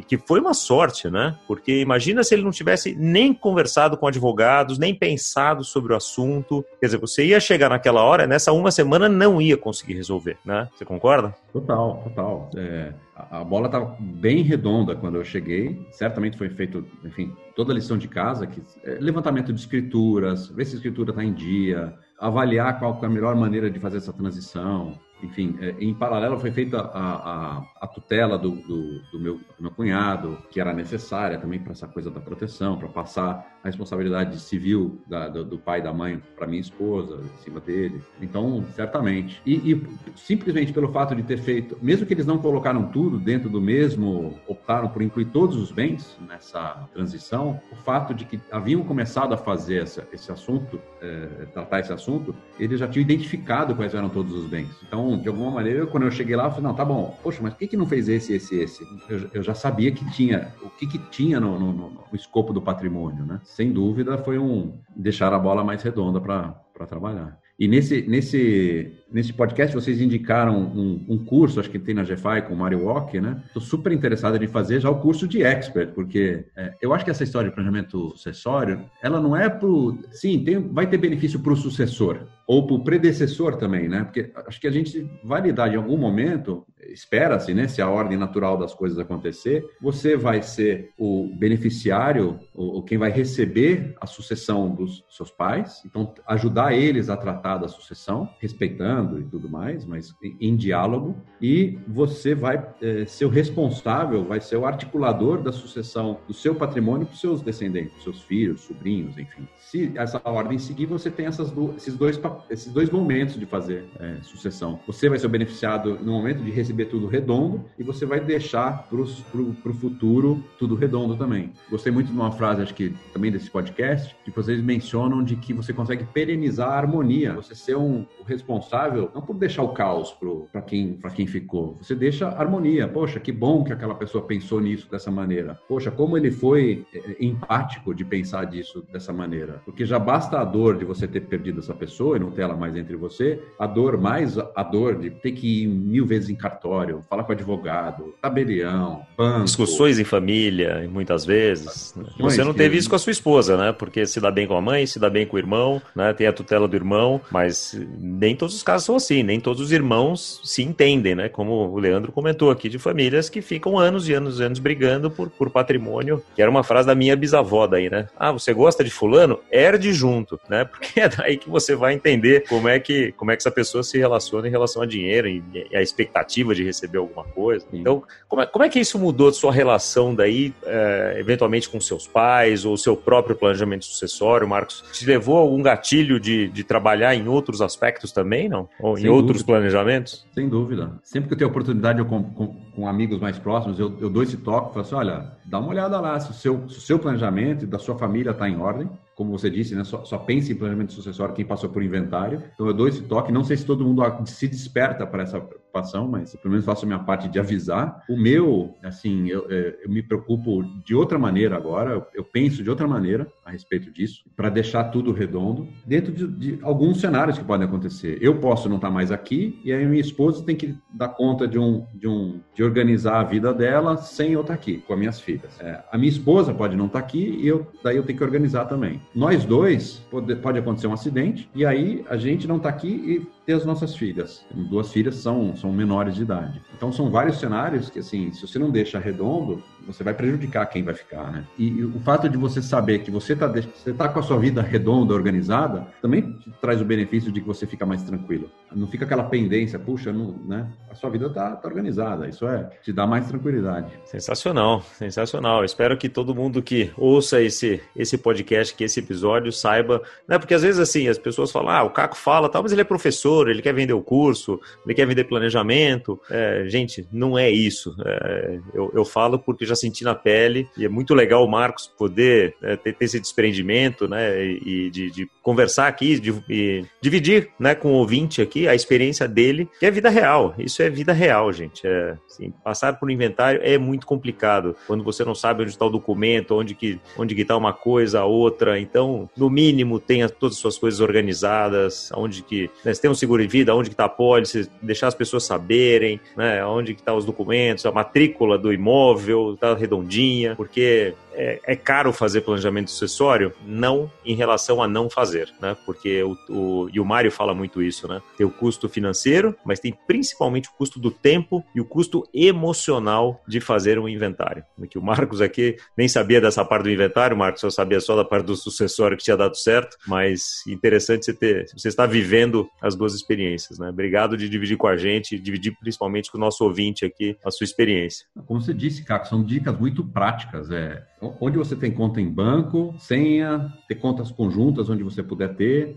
que 0.06 0.16
foi 0.18 0.40
uma 0.40 0.54
sorte, 0.54 1.10
né? 1.10 1.36
Porque 1.46 1.80
imagina 1.80 2.22
se 2.22 2.34
ele 2.34 2.42
não 2.42 2.50
tivesse 2.50 2.94
nem 2.94 3.32
conversado 3.32 3.96
com 3.96 4.06
advogados, 4.06 4.78
nem 4.78 4.94
pensado 4.94 5.64
sobre 5.64 5.92
o 5.92 5.96
assunto. 5.96 6.64
Quer 6.80 6.86
dizer, 6.86 6.98
você 6.98 7.25
ia 7.25 7.40
chegar 7.40 7.68
naquela 7.68 8.02
hora, 8.02 8.26
nessa 8.26 8.52
uma 8.52 8.70
semana 8.70 9.08
não 9.08 9.40
ia 9.40 9.56
conseguir 9.56 9.94
resolver, 9.94 10.38
né? 10.44 10.68
Você 10.75 10.84
concorda? 10.84 11.34
Total, 11.52 12.02
total. 12.04 12.50
É, 12.56 12.92
a 13.16 13.42
bola 13.42 13.66
estava 13.66 13.96
bem 13.99 14.42
redonda 14.42 14.94
quando 14.94 15.16
eu 15.16 15.25
cheguei. 15.25 15.87
Certamente 15.90 16.37
foi 16.37 16.50
feito, 16.50 16.85
enfim, 17.02 17.35
toda 17.54 17.73
a 17.73 17.75
lição 17.75 17.96
de 17.96 18.08
casa, 18.08 18.46
que 18.46 18.62
é, 18.85 18.99
levantamento 19.00 19.52
de 19.52 19.58
escrituras, 19.58 20.49
ver 20.49 20.66
se 20.66 20.75
a 20.75 20.76
escritura 20.76 21.11
está 21.11 21.25
em 21.25 21.32
dia, 21.32 21.94
avaliar 22.20 22.78
qual 22.78 22.99
é 23.02 23.06
a 23.06 23.08
melhor 23.08 23.35
maneira 23.35 23.70
de 23.70 23.80
fazer 23.80 23.99
essa 23.99 24.12
transição, 24.12 24.99
enfim, 25.23 25.56
é, 25.61 25.75
em 25.80 25.94
paralelo 25.94 26.38
foi 26.38 26.50
feita 26.50 26.78
a, 26.78 27.58
a, 27.58 27.66
a 27.80 27.87
tutela 27.87 28.38
do, 28.38 28.50
do, 28.50 29.00
do, 29.11 29.20
meu, 29.20 29.35
do, 29.35 29.62
meu, 29.62 29.70
cunhado, 29.70 30.38
que 30.50 30.61
era 30.61 30.73
necessária 30.73 31.38
também 31.38 31.58
para 31.58 31.73
essa 31.73 31.88
coisa 31.88 32.11
da 32.11 32.20
proteção, 32.20 32.76
para 32.76 32.88
passar 32.88 33.58
a 33.62 33.66
responsabilidade 33.66 34.38
civil 34.38 35.00
da, 35.06 35.28
do, 35.28 35.58
pai 35.58 35.80
e 35.80 35.82
da 35.82 35.92
mãe 35.92 36.20
para 36.37 36.46
minha 36.46 36.61
esposa, 36.61 37.20
em 37.23 37.42
cima 37.42 37.61
dele. 37.61 38.02
Então, 38.20 38.64
certamente. 38.75 39.41
E, 39.47 39.73
e, 39.73 39.86
simplesmente 40.14 40.73
pelo 40.73 40.93
fato 40.93 41.14
de 41.14 41.23
ter 41.23 41.38
feito, 41.38 41.78
mesmo 41.80 42.06
que 42.06 42.12
eles 42.12 42.26
não 42.26 42.38
colocaram 42.38 42.88
tudo 42.88 43.19
dentro 43.19 43.49
do 43.49 43.60
mesmo, 43.60 44.38
optaram 44.47 44.88
por 44.88 45.02
incluir 45.02 45.26
todos 45.26 45.56
os 45.56 45.71
bens 45.73 46.17
nessa 46.28 46.86
transição, 46.93 47.60
o 47.73 47.76
fato 47.76 48.12
de 48.14 48.25
que 48.25 48.38
haviam 48.50 48.82
começado 48.84 49.32
a 49.32 49.36
fazer 49.36 49.82
essa, 49.82 50.06
esse 50.12 50.30
assunto, 50.30 50.80
é, 51.00 51.47
tratar 51.52 51.80
esse 51.80 51.93
assunto, 51.93 52.34
eles 52.58 52.78
já 52.78 52.86
tinham 52.86 53.02
identificado 53.02 53.75
quais 53.75 53.95
eram 53.95 54.08
todos 54.08 54.32
os 54.34 54.47
bens. 54.47 54.71
Então, 54.86 55.05
de 55.14 55.28
alguma 55.28 55.50
maneira, 55.50 55.80
eu, 55.80 55.86
quando 55.86 56.04
eu 56.04 56.10
cheguei 56.10 56.34
lá, 56.34 56.45
eu 56.45 56.50
falei, 56.50 56.64
não, 56.64 56.75
tá 56.75 56.84
bom, 56.84 57.16
poxa, 57.23 57.40
mas 57.42 57.52
por 57.52 57.58
que, 57.58 57.69
que 57.69 57.76
não 57.76 57.86
fez 57.86 58.08
esse, 58.08 58.32
esse, 58.32 58.56
esse? 58.56 58.86
Eu, 59.08 59.28
eu 59.34 59.42
já 59.42 59.54
sabia 59.54 59.92
que 59.92 60.10
tinha, 60.10 60.52
o 60.62 60.71
que, 60.71 60.86
que 60.86 60.99
tinha 61.10 61.38
no, 61.38 61.58
no, 61.58 61.73
no, 61.73 61.90
no 61.90 62.06
escopo 62.14 62.52
do 62.52 62.62
patrimônio, 62.62 63.26
né? 63.26 63.40
sem 63.45 63.71
dúvida, 63.71 64.16
foi 64.19 64.38
um 64.38 64.73
deixar 64.95 65.32
a 65.32 65.38
bola 65.38 65.62
mais 65.62 65.82
redonda 65.82 66.21
para 66.21 66.86
trabalhar. 66.86 67.38
E 67.58 67.66
nesse, 67.66 68.02
nesse, 68.02 68.92
nesse 69.10 69.32
podcast 69.32 69.75
vocês 69.75 69.99
indicaram 69.99 70.58
um, 70.58 71.06
um, 71.08 71.25
curso, 71.25 71.58
acho 71.58 71.71
que 71.71 71.78
tem 71.78 71.95
na 71.95 72.02
GFI 72.02 72.42
com 72.47 72.52
o 72.52 72.56
Mario 72.56 72.84
Walk, 72.84 73.19
né? 73.19 73.42
Estou 73.47 73.62
super 73.62 73.92
interessado 73.92 74.42
em 74.42 74.47
fazer 74.47 74.78
já 74.80 74.90
o 74.90 75.00
curso 75.00 75.26
de 75.26 75.42
expert, 75.42 75.92
porque 75.95 76.45
é, 76.54 76.75
eu 76.82 76.92
acho 76.92 77.02
que 77.02 77.10
essa 77.10 77.25
história 77.25 77.49
de 77.49 77.54
planejamento 77.54 78.10
sucessório, 78.10 78.84
ela 79.02 79.21
não 79.21 79.34
é 79.34 79.49
para 79.49 79.66
Sim, 80.10 80.45
tem, 80.45 80.58
vai 80.58 80.86
ter 80.86 80.99
benefício 80.99 81.40
para 81.40 81.52
o 81.52 81.56
sucessor, 81.56 82.26
ou 82.47 82.67
para 82.67 82.76
o 82.76 82.85
predecessor 82.85 83.56
também, 83.56 83.89
né? 83.89 84.04
Porque 84.04 84.30
acho 84.47 84.61
que 84.61 84.67
a 84.67 84.71
gente 84.71 85.09
vai 85.25 85.41
lidar 85.41 85.73
em 85.73 85.76
algum 85.76 85.97
momento 85.97 86.65
espera-se, 86.93 87.52
né, 87.54 87.69
se 87.69 87.82
a 87.82 87.89
ordem 87.89 88.17
natural 88.17 88.56
das 88.56 88.75
coisas 88.75 88.99
acontecer, 88.99 89.65
você 89.80 90.17
vai 90.17 90.43
ser 90.43 90.91
o 90.99 91.30
beneficiário, 91.35 92.39
ou 92.54 92.82
quem 92.82 92.99
vai 92.99 93.11
receber 93.11 93.95
a 94.00 94.06
sucessão 94.06 94.75
dos 94.75 95.04
seus 95.11 95.30
pais, 95.30 95.82
então 95.85 96.15
ajudar 96.26 96.75
eles 96.75 97.09
a 97.09 97.17
tratar 97.17 97.59
da 97.59 97.69
sucessão, 97.69 98.28
respeitando 98.41 99.21
e 99.21 99.25
tudo 99.25 99.49
mais, 99.49 99.85
mas 99.85 100.15
em 100.41 100.56
diálogo, 100.56 101.17
e 101.41 101.78
você 101.87 102.35
vai 102.35 102.67
é, 102.80 103.04
ser 103.04 103.25
o 103.25 103.28
responsável, 103.28 104.25
vai 104.25 104.41
ser 104.41 104.56
o 104.56 104.67
articulador 104.67 105.43
da 105.43 105.52
sucessão 105.52 106.21
do 106.26 106.35
seu 106.35 106.54
patrimônio 106.54 107.06
para 107.06 107.15
os 107.15 107.21
seus 107.21 107.43
descendentes, 107.43 108.02
seus 108.02 108.23
filhos, 108.23 108.63
sobrinhos, 108.63 109.19
enfim. 109.19 109.47
Se 109.59 109.93
essa 109.97 110.21
ordem 110.25 110.59
seguir, 110.59 110.87
você 110.87 111.11
tem 111.11 111.26
essas 111.26 111.52
esses, 111.76 111.97
dois, 111.97 112.21
esses 112.50 112.72
dois 112.72 112.90
momentos 112.90 113.38
de 113.38 113.46
fazer 113.46 113.84
é, 113.99 114.16
sucessão. 114.22 114.78
Você 114.86 115.08
vai 115.08 115.18
ser 115.18 115.28
beneficiado 115.28 115.99
no 116.02 116.12
momento 116.12 116.42
de 116.42 116.50
receber 116.50 116.86
tudo 116.86 117.06
redondo 117.06 117.64
e 117.78 117.82
você 117.82 118.06
vai 118.06 118.20
deixar 118.20 118.88
para 118.88 119.00
o 119.00 119.75
futuro 119.75 120.42
tudo 120.58 120.75
redondo 120.75 121.16
também. 121.16 121.52
Gostei 121.70 121.92
muito 121.92 122.08
de 122.08 122.12
uma 122.12 122.32
frase, 122.32 122.62
acho 122.62 122.75
que 122.75 122.94
também 123.12 123.30
desse 123.30 123.50
podcast, 123.50 124.16
que 124.25 124.30
vocês 124.30 124.60
mencionam 124.62 125.22
de 125.22 125.36
que 125.36 125.52
você 125.52 125.72
consegue 125.72 126.04
perenizar 126.04 126.68
a 126.70 126.76
harmonia. 126.76 127.34
Você 127.34 127.54
ser 127.54 127.76
um 127.76 128.06
responsável, 128.26 129.10
não 129.14 129.22
por 129.22 129.36
deixar 129.36 129.62
o 129.62 129.70
caos 129.70 130.16
para 130.52 130.62
quem, 130.62 130.99
quem 131.14 131.26
ficou, 131.26 131.76
você 131.80 131.94
deixa 131.94 132.28
harmonia. 132.28 132.88
Poxa, 132.88 133.20
que 133.20 133.32
bom 133.32 133.64
que 133.64 133.72
aquela 133.72 133.94
pessoa 133.94 134.25
pensou 134.25 134.60
nisso 134.60 134.90
dessa 134.90 135.10
maneira. 135.10 135.58
Poxa, 135.68 135.90
como 135.90 136.16
ele 136.16 136.30
foi 136.30 136.86
é, 136.92 136.99
é, 136.99 137.16
empático 137.25 137.94
de 137.94 138.04
pensar 138.04 138.44
disso 138.44 138.86
dessa 138.92 139.12
maneira. 139.12 139.60
Porque 139.64 139.84
já 139.84 139.99
basta 139.99 140.38
a 140.38 140.44
dor 140.44 140.76
de 140.76 140.84
você 140.84 141.06
ter 141.06 141.20
perdido 141.22 141.60
essa 141.60 141.75
pessoa 141.75 142.16
e 142.16 142.20
não 142.20 142.25
ter 142.30 142.43
ela 142.43 142.56
mais 142.56 142.76
entre 142.76 142.97
você, 142.97 143.41
a 143.58 143.67
dor 143.67 143.99
mais 143.99 144.39
a 144.39 144.62
dor 144.62 144.97
de 144.97 145.10
ter 145.10 145.32
que 145.32 145.62
ir 145.62 145.67
mil 145.67 146.06
vezes 146.06 146.28
em 146.28 146.34
cartório 146.34 147.04
falar 147.08 147.25
com 147.25 147.32
advogado, 147.32 148.15
tabelião, 148.21 149.02
banco. 149.17 149.45
Discussões 149.45 149.99
em 149.99 150.04
família, 150.04 150.89
muitas 150.91 151.25
vezes. 151.25 151.95
Né? 151.97 152.04
Você 152.19 152.43
não 152.43 152.54
teve 152.54 152.76
isso 152.76 152.89
com 152.89 152.97
a 152.97 152.99
sua 152.99 153.12
esposa, 153.12 153.56
né? 153.56 153.73
Porque 153.73 154.06
se 154.06 154.21
dá 154.21 154.30
bem 154.30 154.47
com 154.47 154.56
a 154.56 154.60
mãe, 154.60 154.86
se 154.86 154.99
dá 154.99 155.08
bem 155.08 155.26
com 155.26 155.36
o 155.36 155.39
irmão, 155.39 155.80
né? 155.95 156.12
Tem 156.12 156.26
a 156.26 156.32
tutela 156.32 156.67
do 156.67 156.76
irmão, 156.76 157.21
mas 157.30 157.78
nem 157.99 158.34
todos 158.34 158.54
os 158.54 158.62
casos 158.62 158.86
são 158.86 158.97
assim, 158.97 159.23
nem 159.23 159.41
todos 159.41 159.60
os 159.60 159.73
irmãos 159.73 160.41
se 160.45 160.62
entendem, 160.62 161.15
né? 161.15 161.28
Como 161.28 161.52
o 161.52 161.78
Leandro 161.78 162.12
comentou 162.12 162.50
aqui, 162.50 162.69
de 162.69 162.78
famílias 162.78 163.28
que 163.28 163.41
ficam 163.41 163.78
anos 163.78 164.08
e 164.08 164.15
anos 164.15 164.41
e 164.41 164.43
anos 164.43 164.58
brigando 164.58 165.10
por, 165.10 165.30
por 165.30 165.50
patrimônio, 165.50 166.23
que 166.34 166.43
era 166.43 166.50
uma 166.50 166.62
frase 166.62 166.86
da 166.86 166.95
minha 166.95 167.17
bisavó 167.17 167.67
daí, 167.67 167.91
né? 167.91 168.08
Ah, 168.17 168.32
você 168.32 168.52
gosta 168.52 168.82
de 168.82 168.91
fulano? 168.91 169.39
Herde 169.50 169.93
junto, 169.93 170.39
né? 170.49 170.65
Porque 170.76 171.00
é 171.00 171.08
daí 171.08 171.36
que 171.36 171.49
você 171.49 171.75
vai 171.75 171.95
entender 171.95 172.16
como 172.49 172.69
é 172.69 172.79
que, 172.79 173.13
como 173.13 173.31
é 173.31 173.37
que 173.37 173.43
essa 173.43 173.50
pessoa 173.50 173.83
se 173.83 173.99
relaciona 173.99 174.49
em 174.49 174.50
relação 174.50 174.83
a 174.83 174.87
dinheiro 174.87 175.29
e, 175.29 175.43
e 175.71 175.76
a 175.76 175.83
expectativa 175.83 176.55
de 176.55 176.65
receber 176.65 176.99
alguma 176.99 177.25
coisa. 177.25 177.67
Sim. 177.71 177.81
Então, 177.81 178.02
como 178.29 178.43
é, 178.43 178.47
como 178.47 178.65
é 178.65 178.69
que 178.69 178.79
isso 178.79 178.99
mudou 178.99 179.33
sua 179.33 179.52
relação 179.52 180.15
daí, 180.15 180.52
é, 180.65 181.17
eventualmente 181.19 181.69
com 181.69 181.81
seus 181.81 182.07
pais 182.07 182.65
ou 182.65 182.76
seu 182.76 182.97
próprio 182.97 183.37
planejamento 183.37 183.85
sucessório, 183.85 184.49
Marcos? 184.49 184.85
Te 184.93 185.07
levou 185.07 185.37
a 185.37 185.41
algum 185.41 185.63
gatilho 185.63 186.19
de, 186.19 186.49
de 186.49 186.65
trabalhar 186.65 187.15
em 187.15 187.29
outros 187.29 187.61
aspectos 187.61 188.13
também, 188.13 188.49
não? 188.49 188.69
Ou 188.81 188.97
Sem 188.97 189.07
em 189.07 189.09
outros 189.09 189.43
planejamentos? 189.43 190.26
Sem 190.33 190.49
dúvida. 190.49 190.93
Sempre 191.02 191.29
que 191.29 191.35
eu 191.35 191.39
tenho 191.39 191.50
oportunidade, 191.50 191.99
eu 191.99 192.07
com, 192.07 192.23
com, 192.23 192.55
com 192.75 192.89
amigos 192.89 193.21
mais 193.21 193.39
próximos, 193.39 193.79
eu, 193.79 193.97
eu 194.00 194.11
dou 194.11 194.23
esse 194.23 194.37
toque, 194.37 194.75
falo 194.75 194.81
assim, 194.81 194.95
olha, 194.95 195.33
dá 195.45 195.59
uma 195.59 195.69
olhada 195.69 196.00
lá 196.00 196.19
se 196.21 196.31
o 196.31 196.35
seu, 196.35 196.69
se 196.69 196.79
o 196.79 196.81
seu 196.81 196.99
planejamento 196.99 197.65
e 197.65 197.67
da 197.67 197.79
sua 197.79 197.97
família 197.97 198.31
está 198.31 198.49
em 198.49 198.61
ordem 198.61 198.89
como 199.17 199.31
você 199.31 199.49
disse, 199.49 199.75
né, 199.75 199.83
só, 199.83 200.05
só 200.05 200.19
pense 200.19 200.52
em 200.52 200.55
planejamento 200.55 200.93
sucessório 200.93 201.35
quem 201.35 201.45
passou 201.45 201.71
por 201.71 201.83
inventário. 201.83 202.43
Então 202.52 202.67
eu 202.67 202.75
dou 202.75 202.87
esse 202.87 203.00
toque. 203.00 203.33
Não 203.33 203.43
sei 203.43 203.57
se 203.57 203.65
todo 203.65 203.83
mundo 203.83 204.02
se 204.26 204.47
desperta 204.47 205.07
para 205.07 205.23
essa 205.23 205.41
preocupação, 205.76 206.08
mas 206.08 206.34
pelo 206.36 206.50
menos 206.50 206.65
faço 206.65 206.84
a 206.84 206.89
minha 206.89 206.99
parte 206.99 207.28
de 207.28 207.39
avisar. 207.39 208.02
O 208.08 208.17
meu, 208.17 208.75
assim, 208.82 209.28
eu, 209.28 209.47
é, 209.50 209.78
eu 209.84 209.91
me 209.91 210.02
preocupo 210.02 210.62
de 210.84 210.95
outra 210.95 211.19
maneira 211.19 211.56
agora. 211.56 212.06
Eu 212.15 212.25
penso 212.25 212.62
de 212.62 212.71
outra 212.71 212.86
maneira 212.86 213.26
a 213.45 213.50
respeito 213.50 213.91
disso, 213.91 214.25
para 214.34 214.49
deixar 214.49 214.84
tudo 214.84 215.12
redondo 215.12 215.69
dentro 215.86 216.12
de, 216.12 216.26
de, 216.26 216.58
alguns 216.62 217.00
cenários 217.00 217.39
que 217.39 217.45
podem 217.45 217.67
acontecer. 217.67 218.19
Eu 218.21 218.39
posso 218.41 218.69
não 218.69 218.76
estar 218.76 218.91
mais 218.91 219.12
aqui 219.12 219.60
e 219.65 219.73
aí 219.73 219.86
minha 219.86 220.00
esposa 220.00 220.45
tem 220.45 220.56
que 220.56 220.75
dar 220.93 221.08
conta 221.08 221.47
de 221.47 221.58
um, 221.58 221.84
de 221.95 222.08
um, 222.08 222.41
de 222.54 222.62
organizar 222.62 223.21
a 223.21 223.25
vida 223.25 223.52
dela 223.52 223.97
sem 223.97 224.32
eu 224.32 224.41
estar 224.41 224.54
aqui 224.54 224.78
com 224.78 224.93
as 224.93 224.99
minhas 224.99 225.21
filhas. 225.21 225.60
É, 225.60 225.82
a 225.91 225.99
minha 225.99 226.10
esposa 226.10 226.52
pode 226.52 226.76
não 226.76 226.86
estar 226.86 226.99
aqui 226.99 227.39
e 227.41 227.47
eu 227.47 227.67
daí 227.82 227.97
eu 227.97 228.02
tenho 228.02 228.19
que 228.19 228.25
organizar 228.25 228.65
também 228.65 229.00
nós 229.15 229.45
dois, 229.45 230.02
pode, 230.10 230.34
pode 230.36 230.58
acontecer 230.58 230.86
um 230.86 230.93
acidente, 230.93 231.49
e 231.54 231.65
aí 231.65 232.04
a 232.08 232.17
gente 232.17 232.47
não 232.47 232.56
está 232.56 232.69
aqui 232.69 232.89
e 232.89 233.35
ter 233.47 233.52
as 233.52 233.65
nossas 233.65 233.95
filhas. 233.95 234.45
Duas 234.52 234.93
filhas 234.93 235.15
são, 235.15 235.54
são 235.54 235.73
menores 235.73 236.17
de 236.17 236.23
idade. 236.23 236.61
Então 236.76 236.93
são 236.93 237.09
vários 237.11 237.39
cenários 237.39 237.89
que, 237.89 238.00
assim, 238.00 238.32
se 238.32 238.45
você 238.45 238.59
não 238.59 238.71
deixa 238.71 238.99
redondo, 238.99 239.63
você 239.86 240.02
vai 240.02 240.14
prejudicar 240.14 240.66
quem 240.66 240.82
vai 240.82 240.94
ficar, 240.94 241.30
né? 241.30 241.44
E, 241.58 241.84
o 241.84 242.00
fato 242.00 242.28
de 242.28 242.36
você 242.36 242.60
saber 242.60 243.00
que 243.00 243.10
você 243.10 243.32
está 243.32 243.46
você 243.46 243.92
tá 243.92 244.08
com 244.08 244.18
a 244.18 244.22
sua 244.22 244.38
vida 244.38 244.60
redonda, 244.60 245.14
organizada, 245.14 245.86
também 246.02 246.38
traz 246.60 246.80
o 246.80 246.84
benefício 246.84 247.30
de 247.30 247.40
que 247.40 247.46
você 247.46 247.66
fica 247.66 247.86
mais 247.86 248.02
tranquilo. 248.02 248.50
Não 248.75 248.86
fica 248.86 249.04
aquela 249.04 249.25
pendência, 249.25 249.78
puxa, 249.78 250.12
não, 250.12 250.36
né? 250.46 250.66
A 250.90 250.94
sua 250.94 251.08
vida 251.10 251.26
está 251.26 251.54
tá 251.56 251.68
organizada. 251.68 252.28
Isso 252.28 252.46
é, 252.46 252.68
te 252.82 252.92
dá 252.92 253.06
mais 253.06 253.28
tranquilidade. 253.28 253.90
Sensacional, 254.04 254.82
sensacional. 254.82 255.64
Espero 255.64 255.96
que 255.96 256.08
todo 256.08 256.34
mundo 256.34 256.62
que 256.62 256.90
ouça 256.96 257.40
esse, 257.40 257.80
esse 257.94 258.18
podcast, 258.18 258.75
que 258.75 258.84
esse 258.84 259.00
episódio, 259.00 259.52
saiba, 259.52 260.02
né? 260.26 260.38
Porque 260.38 260.54
às 260.54 260.62
vezes, 260.62 260.80
assim, 260.80 261.08
as 261.08 261.18
pessoas 261.18 261.52
falam, 261.52 261.70
ah, 261.70 261.82
o 261.84 261.90
Caco 261.90 262.16
fala 262.16 262.49
tal, 262.49 262.62
mas 262.62 262.72
ele 262.72 262.80
é 262.80 262.84
professor, 262.84 263.49
ele 263.49 263.62
quer 263.62 263.72
vender 263.72 263.92
o 263.92 264.02
curso, 264.02 264.60
ele 264.84 264.94
quer 264.94 265.06
vender 265.06 265.25
planejamento. 265.25 266.20
É, 266.30 266.64
gente, 266.66 267.06
não 267.12 267.38
é 267.38 267.50
isso. 267.50 267.94
É, 268.04 268.58
eu, 268.75 268.90
eu, 268.94 269.04
falo 269.04 269.38
porque 269.38 269.64
já 269.64 269.75
senti 269.76 270.04
na 270.04 270.15
pele 270.15 270.69
e 270.76 270.84
é 270.84 270.89
muito 270.89 271.15
legal 271.15 271.45
o 271.45 271.49
Marcos 271.49 271.86
poder 271.86 272.54
é, 272.62 272.76
ter, 272.76 272.95
ter, 272.95 273.04
esse 273.04 273.21
desprendimento, 273.21 274.08
né, 274.08 274.45
e, 274.45 274.91
de, 274.91 275.10
de 275.10 275.30
conversar 275.43 275.86
aqui, 275.86 276.19
de, 276.19 276.34
e 276.49 276.84
dividir, 277.00 277.50
né, 277.58 277.75
com 277.75 277.93
o 277.93 277.97
ouvinte 277.97 278.43
aqui 278.43 278.67
a 278.67 278.75
experiência 278.75 279.28
dele, 279.28 279.69
que 279.78 279.86
é 279.86 279.91
vida 279.91 280.10
real. 280.10 280.54
Isso 280.58 280.82
é 280.82 280.91
vida 280.91 281.12
real, 281.12 281.52
gente. 281.52 281.86
É, 281.86 282.17
assim, 282.28 282.52
passar 282.65 282.99
por 282.99 283.08
um 283.08 283.12
inventário 283.12 283.60
é 283.62 283.78
muito 283.78 284.06
complicado 284.06 284.75
quando 284.86 285.04
você 285.04 285.25
não 285.25 285.34
sabe 285.34 285.62
onde 285.62 285.71
está 285.71 285.84
o 285.84 285.91
documento, 285.91 286.54
onde 286.54 286.75
que 286.75 286.99
onde 287.17 287.34
que 287.34 287.43
está 287.43 287.56
uma 287.56 287.73
coisa, 287.73 288.21
a 288.21 288.25
outra. 288.25 288.78
Então, 288.78 289.28
no 289.36 289.49
mínimo, 289.49 290.00
tenha 290.00 290.28
todas 290.28 290.56
as 290.56 290.60
suas 290.60 290.78
coisas 290.78 291.00
organizadas, 291.00 292.10
onde 292.15 292.43
que 292.43 292.71
né, 292.84 292.93
tem 292.93 293.10
um 293.10 293.15
seguro 293.15 293.43
de 293.43 293.49
vida, 293.49 293.75
onde 293.75 293.91
está 293.91 294.04
a 294.04 294.08
pólice, 294.08 294.69
deixar 294.82 295.08
as 295.08 295.15
pessoas 295.15 295.45
saberem, 295.45 296.21
né, 296.36 296.65
onde 296.65 296.93
estão 296.93 297.15
tá 297.15 297.19
os 297.19 297.25
documentos, 297.25 297.86
a 297.86 297.93
matrícula 297.93 298.58
do 298.58 298.73
imóvel, 298.73 299.56
está 299.73 299.81
redondinha, 299.81 300.55
porque 300.57 301.15
é, 301.36 301.60
é, 301.64 301.76
caro 301.76 302.12
fazer 302.12 302.40
planejamento 302.40 302.90
sucessório? 302.90 303.52
Não 303.64 304.10
em 304.25 304.34
relação 304.34 304.82
a 304.82 304.88
não 304.88 305.08
fazer, 305.10 305.52
né? 305.60 305.76
Porque 305.84 306.22
o, 306.22 306.36
o, 306.49 306.90
e 306.92 306.99
o 306.99 307.04
Mário 307.04 307.30
fala 307.30 307.54
muito 307.54 307.82
isso, 307.82 308.08
né? 308.08 308.20
Tem 308.36 308.46
o 308.46 308.50
custo 308.50 308.88
financeiro, 308.88 309.54
mas 309.64 309.78
tem 309.78 309.96
principalmente 310.06 310.68
o 310.68 310.72
custo 310.72 310.99
do 310.99 311.10
tempo 311.10 311.64
e 311.75 311.80
o 311.80 311.84
custo 311.84 312.26
emocional 312.32 313.42
de 313.46 313.60
fazer 313.60 313.99
um 313.99 314.08
inventário. 314.08 314.64
Que 314.88 314.99
o 314.99 315.02
Marcos 315.02 315.40
aqui 315.40 315.76
nem 315.96 316.08
sabia 316.08 316.40
dessa 316.40 316.64
parte 316.64 316.84
do 316.84 316.90
inventário, 316.90 317.36
Marcos 317.36 317.60
só 317.60 317.70
sabia 317.70 318.00
só 318.00 318.16
da 318.16 318.25
parte 318.25 318.46
do 318.46 318.56
sucessório 318.56 319.16
que 319.16 319.25
tinha 319.25 319.36
dado 319.36 319.56
certo, 319.56 319.96
mas 320.06 320.66
interessante 320.66 321.26
você 321.26 321.34
ter, 321.34 321.66
você 321.76 321.88
está 321.88 322.06
vivendo 322.06 322.68
as 322.80 322.94
duas 322.94 323.14
experiências, 323.14 323.78
né? 323.78 323.90
Obrigado 323.90 324.36
de 324.36 324.49
dividir 324.49 324.76
com 324.76 324.86
a 324.86 324.96
gente, 324.96 325.38
dividir 325.38 325.76
principalmente 325.78 326.30
com 326.30 326.38
o 326.38 326.40
nosso 326.40 326.64
ouvinte 326.64 327.04
aqui 327.04 327.36
a 327.44 327.50
sua 327.50 327.64
experiência. 327.64 328.26
Como 328.46 328.60
você 328.60 328.72
disse, 328.72 329.04
Caco, 329.04 329.26
são 329.26 329.42
dicas 329.44 329.78
muito 329.78 330.04
práticas, 330.04 330.70
é 330.70 331.04
onde 331.41 331.58
você 331.58 331.75
tem 331.75 331.91
conta 331.91 332.21
em 332.21 332.28
banco, 332.28 332.95
senha, 332.99 333.73
ter 333.89 333.97
contas 333.97 334.30
conjuntas 334.30 334.91
onde 334.91 335.02
você 335.02 335.23
puder 335.23 335.54
ter, 335.54 335.97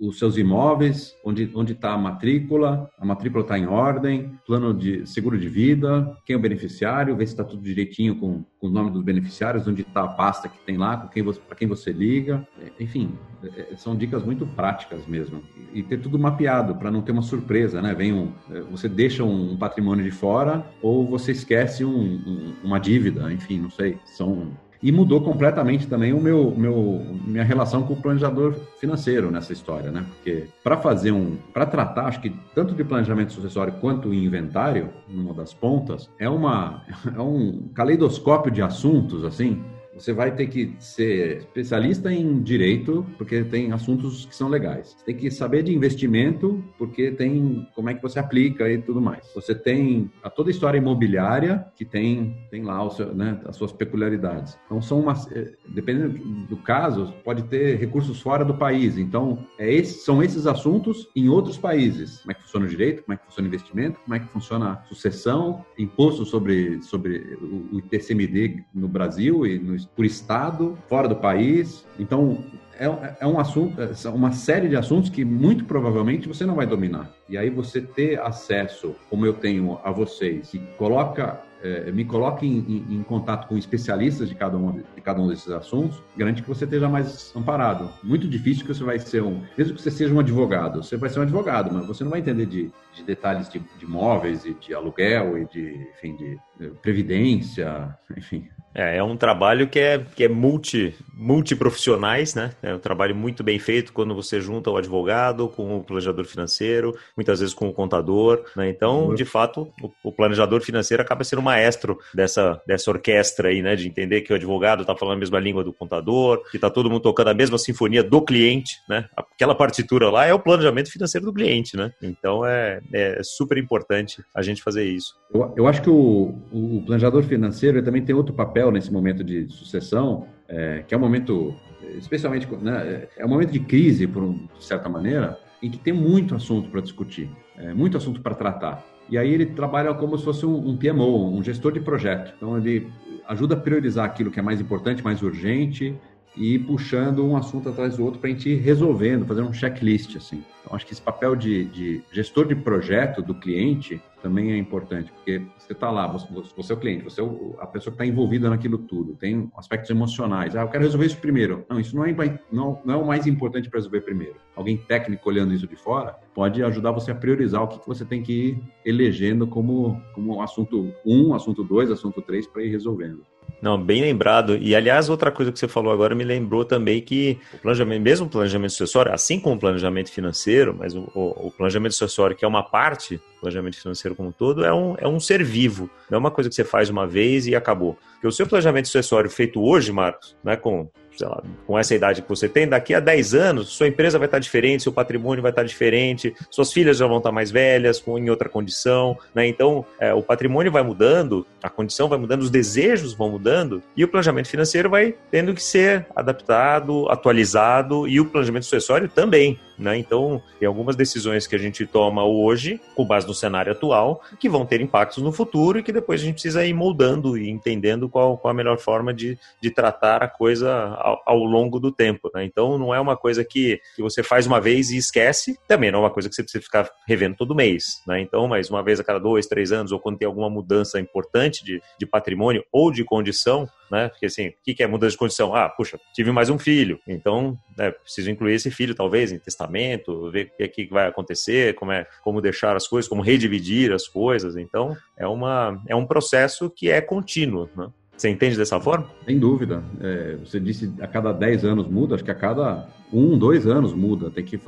os 0.00 0.18
seus 0.18 0.36
imóveis, 0.36 1.14
onde 1.24 1.44
está 1.72 1.92
a 1.92 1.98
matrícula, 1.98 2.90
a 2.98 3.04
matrícula 3.04 3.42
está 3.42 3.58
em 3.58 3.66
ordem, 3.66 4.32
plano 4.46 4.72
de 4.72 5.06
seguro 5.06 5.38
de 5.38 5.48
vida, 5.48 6.16
quem 6.24 6.34
é 6.34 6.38
o 6.38 6.42
beneficiário, 6.42 7.16
ver 7.16 7.26
se 7.26 7.32
está 7.32 7.44
tudo 7.44 7.62
direitinho 7.62 8.16
com, 8.16 8.44
com 8.58 8.66
o 8.68 8.70
nome 8.70 8.90
dos 8.90 9.02
beneficiários, 9.02 9.66
onde 9.66 9.82
está 9.82 10.04
a 10.04 10.08
pasta 10.08 10.48
que 10.48 10.58
tem 10.64 10.76
lá, 10.76 10.96
para 10.96 11.56
quem 11.56 11.68
você 11.68 11.92
liga, 11.92 12.46
é, 12.60 12.82
enfim, 12.82 13.12
é, 13.42 13.72
é, 13.72 13.76
são 13.76 13.96
dicas 13.96 14.24
muito 14.24 14.46
práticas 14.46 15.06
mesmo. 15.06 15.42
E 15.72 15.82
ter 15.82 15.98
tudo 15.98 16.18
mapeado 16.18 16.74
para 16.76 16.90
não 16.90 17.02
ter 17.02 17.12
uma 17.12 17.22
surpresa, 17.22 17.82
né? 17.82 17.94
Vem 17.94 18.12
um, 18.12 18.32
você 18.70 18.88
deixa 18.88 19.24
um 19.24 19.56
patrimônio 19.56 20.04
de 20.04 20.10
fora 20.10 20.66
ou 20.82 21.06
você 21.06 21.32
esquece 21.32 21.84
um, 21.84 21.90
um, 21.92 22.54
uma 22.64 22.78
dívida, 22.78 23.32
enfim, 23.32 23.58
não 23.58 23.70
sei, 23.70 23.98
são 24.04 24.55
e 24.82 24.92
mudou 24.92 25.20
completamente 25.20 25.86
também 25.86 26.12
o 26.12 26.20
meu, 26.20 26.52
meu 26.56 27.02
minha 27.26 27.44
relação 27.44 27.82
com 27.82 27.94
o 27.94 27.96
planejador 27.96 28.54
financeiro 28.78 29.30
nessa 29.30 29.52
história, 29.52 29.90
né? 29.90 30.04
Porque 30.14 30.48
para 30.62 30.76
fazer 30.76 31.12
um, 31.12 31.36
para 31.52 31.66
tratar, 31.66 32.06
acho 32.06 32.20
que 32.20 32.30
tanto 32.54 32.74
de 32.74 32.84
planejamento 32.84 33.32
sucessório 33.32 33.74
quanto 33.80 34.12
inventário, 34.12 34.90
numa 35.08 35.34
das 35.34 35.52
pontas, 35.52 36.10
é 36.18 36.28
uma 36.28 36.82
é 37.14 37.20
um 37.20 37.68
caleidoscópio 37.74 38.50
de 38.50 38.62
assuntos 38.62 39.24
assim 39.24 39.62
você 39.96 40.12
vai 40.12 40.34
ter 40.34 40.46
que 40.46 40.74
ser 40.78 41.38
especialista 41.38 42.12
em 42.12 42.42
direito, 42.42 43.06
porque 43.16 43.42
tem 43.44 43.72
assuntos 43.72 44.26
que 44.26 44.36
são 44.36 44.48
legais. 44.48 44.94
Você 44.98 45.04
tem 45.06 45.16
que 45.16 45.30
saber 45.30 45.62
de 45.62 45.74
investimento, 45.74 46.62
porque 46.78 47.10
tem 47.10 47.66
como 47.74 47.88
é 47.88 47.94
que 47.94 48.02
você 48.02 48.18
aplica 48.18 48.70
e 48.70 48.78
tudo 48.78 49.00
mais. 49.00 49.26
Você 49.34 49.54
tem 49.54 50.10
a 50.22 50.28
toda 50.30 50.50
a 50.50 50.52
história 50.52 50.78
imobiliária, 50.78 51.66
que 51.74 51.84
tem, 51.84 52.36
tem 52.50 52.62
lá 52.62 52.88
seu, 52.90 53.14
né, 53.14 53.40
as 53.46 53.56
suas 53.56 53.72
peculiaridades. 53.72 54.58
Então, 54.66 54.80
são 54.82 55.00
umas, 55.00 55.30
eh, 55.32 55.52
dependendo 55.68 56.18
do 56.46 56.56
caso, 56.56 57.12
pode 57.24 57.44
ter 57.44 57.76
recursos 57.76 58.20
fora 58.20 58.44
do 58.44 58.54
país. 58.54 58.98
Então, 58.98 59.46
é 59.58 59.72
esse, 59.72 60.04
são 60.04 60.22
esses 60.22 60.46
assuntos 60.46 61.08
em 61.16 61.28
outros 61.28 61.56
países. 61.56 62.20
Como 62.20 62.32
é 62.32 62.34
que 62.34 62.42
funciona 62.42 62.66
o 62.66 62.68
direito, 62.68 63.02
como 63.02 63.14
é 63.14 63.16
que 63.16 63.24
funciona 63.24 63.46
o 63.46 63.48
investimento, 63.48 64.00
como 64.00 64.14
é 64.14 64.18
que 64.18 64.28
funciona 64.28 64.72
a 64.72 64.82
sucessão, 64.84 65.64
imposto 65.78 66.24
sobre, 66.24 66.82
sobre 66.82 67.38
o 67.40 67.78
ITCMD 67.78 68.64
no 68.74 68.88
Brasil 68.88 69.46
e 69.46 69.58
por 69.94 70.04
estado, 70.04 70.76
fora 70.88 71.08
do 71.08 71.16
país. 71.16 71.86
Então, 71.98 72.38
é, 72.78 72.86
é, 73.20 73.26
um 73.26 73.38
assunto, 73.38 73.80
é 73.80 74.08
uma 74.08 74.32
série 74.32 74.68
de 74.68 74.76
assuntos 74.76 75.08
que 75.10 75.24
muito 75.24 75.64
provavelmente 75.64 76.28
você 76.28 76.44
não 76.44 76.54
vai 76.54 76.66
dominar. 76.66 77.10
E 77.28 77.36
aí 77.36 77.50
você 77.50 77.80
ter 77.80 78.20
acesso, 78.20 78.94
como 79.08 79.24
eu 79.24 79.32
tenho 79.32 79.78
a 79.82 79.90
vocês, 79.90 80.50
que 80.50 80.58
coloca 80.76 81.42
é, 81.62 81.90
me 81.90 82.04
coloque 82.04 82.46
em, 82.46 82.58
em, 82.58 82.96
em, 82.96 83.02
contato 83.02 83.48
com 83.48 83.56
especialistas 83.56 84.28
de 84.28 84.34
cada, 84.34 84.56
um, 84.56 84.72
de 84.72 85.00
cada 85.02 85.20
um 85.20 85.26
desses 85.26 85.50
assuntos, 85.50 86.02
garante 86.16 86.42
que 86.42 86.48
você 86.48 86.64
esteja 86.64 86.88
mais 86.88 87.34
amparado. 87.34 87.90
Muito 88.02 88.28
difícil 88.28 88.64
que 88.66 88.74
você 88.74 88.84
vai 88.84 88.98
ser 88.98 89.22
um. 89.22 89.42
Mesmo 89.56 89.74
que 89.74 89.82
você 89.82 89.90
seja 89.90 90.14
um 90.14 90.20
advogado, 90.20 90.82
você 90.82 90.96
vai 90.96 91.08
ser 91.08 91.18
um 91.18 91.22
advogado, 91.22 91.72
mas 91.72 91.86
você 91.86 92.04
não 92.04 92.10
vai 92.10 92.20
entender 92.20 92.46
de, 92.46 92.70
de 92.92 93.02
detalhes 93.02 93.48
de, 93.48 93.58
de 93.58 93.86
móveis 93.86 94.44
e 94.44 94.54
de 94.54 94.74
aluguel 94.74 95.38
e 95.38 95.46
de, 95.46 95.88
enfim, 95.96 96.16
de, 96.16 96.38
de 96.60 96.70
previdência, 96.80 97.96
enfim. 98.16 98.48
É, 98.76 98.98
é 98.98 99.02
um 99.02 99.16
trabalho 99.16 99.66
que 99.66 99.80
é, 99.80 99.98
que 99.98 100.24
é 100.24 100.28
multi, 100.28 100.94
multiprofissionais, 101.12 102.34
né? 102.36 102.52
É 102.62 102.74
um 102.74 102.78
trabalho 102.78 103.16
muito 103.16 103.42
bem 103.42 103.58
feito 103.58 103.92
quando 103.92 104.14
você 104.14 104.40
junta 104.40 104.70
o 104.70 104.76
advogado 104.76 105.48
com 105.48 105.78
o 105.78 105.82
planejador 105.82 106.24
financeiro, 106.26 106.96
muitas 107.16 107.40
vezes 107.40 107.54
com 107.54 107.68
o 107.68 107.72
contador, 107.72 108.44
né? 108.54 108.68
Então, 108.68 109.08
uhum. 109.08 109.14
de 109.14 109.24
fato, 109.24 109.72
o, 109.82 109.90
o 110.04 110.12
planejador 110.12 110.60
financeiro 110.60 111.02
acaba 111.02 111.24
sendo 111.24 111.40
uma 111.40 111.56
maestro 111.56 111.98
dessa, 112.14 112.60
dessa 112.66 112.90
orquestra 112.90 113.48
aí, 113.48 113.62
né? 113.62 113.74
De 113.74 113.88
entender 113.88 114.20
que 114.20 114.32
o 114.32 114.36
advogado 114.36 114.82
está 114.82 114.94
falando 114.94 115.16
a 115.16 115.20
mesma 115.20 115.40
língua 115.40 115.64
do 115.64 115.72
contador, 115.72 116.42
que 116.50 116.58
está 116.58 116.68
todo 116.68 116.90
mundo 116.90 117.00
tocando 117.00 117.28
a 117.28 117.34
mesma 117.34 117.56
sinfonia 117.56 118.02
do 118.02 118.20
cliente, 118.20 118.76
né? 118.88 119.06
Aquela 119.16 119.54
partitura 119.54 120.10
lá 120.10 120.26
é 120.26 120.34
o 120.34 120.38
planejamento 120.38 120.92
financeiro 120.92 121.26
do 121.26 121.32
cliente, 121.32 121.76
né? 121.76 121.92
Então 122.02 122.44
é, 122.44 122.80
é 122.92 123.20
super 123.22 123.56
importante 123.56 124.22
a 124.34 124.42
gente 124.42 124.62
fazer 124.62 124.84
isso. 124.84 125.14
Eu, 125.32 125.54
eu 125.56 125.66
acho 125.66 125.80
que 125.80 125.90
o, 125.90 126.34
o 126.52 126.82
planejador 126.84 127.22
financeiro 127.22 127.82
também 127.82 128.02
tem 128.02 128.14
outro 128.14 128.34
papel 128.34 128.65
nesse 128.70 128.92
momento 128.92 129.22
de 129.24 129.48
sucessão, 129.48 130.26
é, 130.48 130.84
que 130.86 130.94
é 130.94 130.96
um 130.96 131.00
momento, 131.00 131.54
especialmente, 131.96 132.46
né, 132.56 133.08
é 133.16 133.24
um 133.24 133.28
momento 133.28 133.52
de 133.52 133.60
crise, 133.60 134.06
por 134.06 134.22
um, 134.22 134.46
de 134.58 134.64
certa 134.64 134.88
maneira, 134.88 135.38
em 135.62 135.70
que 135.70 135.78
tem 135.78 135.92
muito 135.92 136.34
assunto 136.34 136.68
para 136.70 136.80
discutir, 136.80 137.28
é, 137.56 137.72
muito 137.72 137.96
assunto 137.96 138.20
para 138.20 138.34
tratar. 138.34 138.84
E 139.08 139.16
aí 139.16 139.32
ele 139.32 139.46
trabalha 139.46 139.94
como 139.94 140.18
se 140.18 140.24
fosse 140.24 140.44
um, 140.44 140.70
um 140.70 140.76
PMO, 140.76 141.36
um 141.36 141.42
gestor 141.42 141.72
de 141.72 141.80
projeto. 141.80 142.34
Então 142.36 142.56
ele 142.58 142.88
ajuda 143.28 143.54
a 143.54 143.58
priorizar 143.58 144.04
aquilo 144.04 144.30
que 144.30 144.38
é 144.38 144.42
mais 144.42 144.60
importante, 144.60 145.02
mais 145.02 145.22
urgente, 145.22 145.98
e 146.36 146.58
puxando 146.58 147.24
um 147.24 147.36
assunto 147.36 147.68
atrás 147.68 147.96
do 147.96 148.04
outro 148.04 148.20
para 148.20 148.28
a 148.28 148.32
gente 148.32 148.50
ir 148.50 148.56
resolvendo, 148.56 149.26
fazer 149.26 149.42
um 149.42 149.52
checklist, 149.52 150.16
assim. 150.16 150.44
Então, 150.60 150.74
acho 150.74 150.84
que 150.84 150.92
esse 150.92 151.00
papel 151.00 151.36
de, 151.36 151.64
de 151.66 152.02
gestor 152.12 152.46
de 152.46 152.54
projeto 152.54 153.22
do 153.22 153.34
cliente 153.34 154.02
também 154.20 154.52
é 154.52 154.58
importante, 154.58 155.12
porque 155.12 155.40
você 155.56 155.72
está 155.72 155.88
lá, 155.90 156.08
você, 156.08 156.26
você, 156.56 156.72
é 156.72 156.74
o 156.74 156.78
cliente, 156.78 157.04
você 157.04 157.22
é 157.22 157.24
a 157.60 157.66
pessoa 157.66 157.92
que 157.92 158.02
está 158.02 158.04
envolvida 158.04 158.50
naquilo 158.50 158.78
tudo, 158.78 159.14
tem 159.14 159.48
aspectos 159.56 159.88
emocionais. 159.88 160.56
Ah, 160.56 160.62
eu 160.62 160.68
quero 160.68 160.82
resolver 160.82 161.06
isso 161.06 161.18
primeiro. 161.18 161.64
Não, 161.70 161.78
isso 161.78 161.94
não 161.94 162.04
é, 162.04 162.40
não, 162.50 162.80
não 162.84 162.94
é 162.94 162.96
o 162.96 163.06
mais 163.06 163.26
importante 163.28 163.70
para 163.70 163.78
resolver 163.78 164.00
primeiro. 164.00 164.34
Alguém 164.56 164.76
técnico 164.76 165.28
olhando 165.28 165.54
isso 165.54 165.68
de 165.68 165.76
fora 165.76 166.16
pode 166.34 166.62
ajudar 166.64 166.90
você 166.90 167.12
a 167.12 167.14
priorizar 167.14 167.62
o 167.62 167.68
que, 167.68 167.78
que 167.78 167.86
você 167.86 168.04
tem 168.04 168.20
que 168.20 168.32
ir 168.32 168.62
elegendo 168.84 169.46
como, 169.46 170.02
como 170.12 170.42
assunto 170.42 170.92
1, 171.04 171.28
um, 171.28 171.34
assunto 171.34 171.62
2, 171.62 171.92
assunto 171.92 172.20
3 172.20 172.48
para 172.48 172.64
ir 172.64 172.70
resolvendo. 172.70 173.22
Não, 173.60 173.80
bem 173.80 174.02
lembrado. 174.02 174.56
E 174.56 174.74
aliás, 174.74 175.08
outra 175.08 175.30
coisa 175.30 175.50
que 175.50 175.58
você 175.58 175.66
falou 175.66 175.92
agora 175.92 176.14
me 176.14 176.24
lembrou 176.24 176.64
também 176.64 177.00
que 177.00 177.38
o 177.54 177.58
planejamento, 177.58 178.02
mesmo 178.02 178.26
o 178.26 178.28
planejamento 178.28 178.70
sucessório, 178.70 179.12
assim 179.12 179.40
como 179.40 179.56
o 179.56 179.58
planejamento 179.58 180.10
financeiro, 180.10 180.76
mas 180.78 180.94
o, 180.94 181.10
o, 181.14 181.46
o 181.48 181.50
planejamento 181.50 181.92
sucessório, 181.92 182.36
que 182.36 182.44
é 182.44 182.48
uma 182.48 182.62
parte 182.62 183.16
do 183.16 183.40
planejamento 183.40 183.76
financeiro 183.78 184.14
como 184.14 184.28
um 184.28 184.32
todo, 184.32 184.64
é 184.64 184.72
um, 184.72 184.94
é 184.98 185.08
um 185.08 185.18
ser 185.18 185.42
vivo. 185.42 185.88
Não 186.10 186.16
é 186.16 186.18
uma 186.18 186.30
coisa 186.30 186.50
que 186.50 186.56
você 186.56 186.64
faz 186.64 186.90
uma 186.90 187.06
vez 187.06 187.46
e 187.46 187.54
acabou. 187.54 187.98
Porque 188.12 188.26
o 188.26 188.32
seu 188.32 188.46
planejamento 188.46 188.86
sucessório 188.86 189.30
feito 189.30 189.62
hoje, 189.62 189.90
Marcos, 189.90 190.36
né, 190.44 190.56
com 190.56 190.88
sei 191.16 191.28
lá, 191.28 191.42
com 191.66 191.78
essa 191.78 191.94
idade 191.94 192.22
que 192.22 192.28
você 192.28 192.48
tem, 192.48 192.68
daqui 192.68 192.94
a 192.94 193.00
10 193.00 193.34
anos, 193.34 193.68
sua 193.68 193.88
empresa 193.88 194.18
vai 194.18 194.26
estar 194.26 194.38
diferente, 194.38 194.82
seu 194.82 194.92
patrimônio 194.92 195.42
vai 195.42 195.50
estar 195.50 195.64
diferente, 195.64 196.34
suas 196.50 196.72
filhas 196.72 196.98
já 196.98 197.06
vão 197.06 197.18
estar 197.18 197.32
mais 197.32 197.50
velhas, 197.50 198.02
em 198.06 198.30
outra 198.30 198.48
condição, 198.48 199.18
né? 199.34 199.46
Então, 199.46 199.84
é, 199.98 200.12
o 200.14 200.22
patrimônio 200.22 200.70
vai 200.70 200.82
mudando, 200.82 201.46
a 201.62 201.68
condição 201.68 202.08
vai 202.08 202.18
mudando, 202.18 202.42
os 202.42 202.50
desejos 202.50 203.14
vão 203.14 203.30
mudando, 203.30 203.82
e 203.96 204.04
o 204.04 204.08
planejamento 204.08 204.48
financeiro 204.48 204.88
vai 204.90 205.14
tendo 205.30 205.54
que 205.54 205.62
ser 205.62 206.06
adaptado, 206.14 207.08
atualizado, 207.08 208.06
e 208.06 208.20
o 208.20 208.26
planejamento 208.26 208.64
sucessório 208.64 209.08
também. 209.08 209.58
Né? 209.78 209.98
Então, 209.98 210.42
tem 210.58 210.66
algumas 210.66 210.96
decisões 210.96 211.46
que 211.46 211.54
a 211.54 211.58
gente 211.58 211.86
toma 211.86 212.24
hoje, 212.24 212.80
com 212.94 213.04
base 213.04 213.26
no 213.26 213.34
cenário 213.34 213.72
atual, 213.72 214.22
que 214.38 214.48
vão 214.48 214.64
ter 214.64 214.80
impactos 214.80 215.22
no 215.22 215.32
futuro 215.32 215.78
e 215.78 215.82
que 215.82 215.92
depois 215.92 216.20
a 216.20 216.24
gente 216.24 216.34
precisa 216.34 216.64
ir 216.64 216.72
moldando 216.72 217.36
e 217.36 217.50
entendendo 217.50 218.08
qual, 218.08 218.38
qual 218.38 218.50
a 218.50 218.54
melhor 218.54 218.78
forma 218.78 219.12
de, 219.12 219.38
de 219.60 219.70
tratar 219.70 220.22
a 220.22 220.28
coisa 220.28 220.72
ao, 220.98 221.22
ao 221.26 221.38
longo 221.38 221.78
do 221.78 221.92
tempo. 221.92 222.30
Né? 222.34 222.44
Então, 222.44 222.78
não 222.78 222.94
é 222.94 223.00
uma 223.00 223.16
coisa 223.16 223.44
que, 223.44 223.80
que 223.94 224.02
você 224.02 224.22
faz 224.22 224.46
uma 224.46 224.60
vez 224.60 224.90
e 224.90 224.96
esquece, 224.96 225.58
também 225.68 225.90
não 225.90 226.00
é 226.00 226.02
uma 226.02 226.10
coisa 226.10 226.28
que 226.28 226.34
você 226.34 226.42
precisa 226.42 226.62
ficar 226.62 226.90
revendo 227.06 227.36
todo 227.36 227.54
mês. 227.54 228.02
Né? 228.06 228.20
Então, 228.20 228.48
mais 228.48 228.70
uma 228.70 228.82
vez 228.82 229.00
a 229.00 229.04
cada 229.04 229.18
dois, 229.18 229.46
três 229.46 229.72
anos, 229.72 229.92
ou 229.92 230.00
quando 230.00 230.18
tem 230.18 230.26
alguma 230.26 230.48
mudança 230.48 230.98
importante 230.98 231.64
de, 231.64 231.82
de 231.98 232.06
patrimônio 232.06 232.64
ou 232.72 232.90
de 232.90 233.04
condição, 233.04 233.68
né? 233.90 234.08
Porque 234.08 234.26
assim, 234.26 234.48
o 234.48 234.52
que 234.64 234.82
é 234.82 234.86
mudança 234.86 235.12
de 235.12 235.18
condição? 235.18 235.54
Ah, 235.54 235.68
puxa, 235.68 235.98
tive 236.14 236.32
mais 236.32 236.50
um 236.50 236.58
filho, 236.58 236.98
então 237.06 237.56
né, 237.76 237.90
preciso 237.90 238.30
incluir 238.30 238.54
esse 238.54 238.70
filho 238.70 238.94
talvez 238.94 239.32
em 239.32 239.38
testamento, 239.38 240.30
ver 240.30 240.46
o 240.46 240.56
que, 240.56 240.62
é 240.62 240.68
que 240.68 240.86
vai 240.86 241.08
acontecer, 241.08 241.74
como 241.74 241.92
é, 241.92 242.06
como 242.22 242.40
deixar 242.40 242.76
as 242.76 242.86
coisas, 242.86 243.08
como 243.08 243.22
redividir 243.22 243.92
as 243.92 244.08
coisas. 244.08 244.56
Então 244.56 244.96
é 245.16 245.26
uma 245.26 245.82
é 245.88 245.94
um 245.94 246.06
processo 246.06 246.70
que 246.70 246.90
é 246.90 247.00
contínuo, 247.00 247.68
né? 247.76 247.88
Você 248.16 248.30
entende 248.30 248.56
dessa 248.56 248.80
forma? 248.80 249.10
Sem 249.26 249.38
dúvida. 249.38 249.84
É, 250.00 250.36
você 250.36 250.58
disse 250.58 250.90
a 251.00 251.06
cada 251.06 251.32
10 251.32 251.64
anos 251.66 251.86
muda, 251.86 252.14
acho 252.14 252.24
que 252.24 252.30
a 252.30 252.34
cada 252.34 252.88
um, 253.12 253.36
dois 253.36 253.66
anos 253.66 253.92
muda. 253.92 254.30
Tem 254.30 254.42
que 254.42 254.58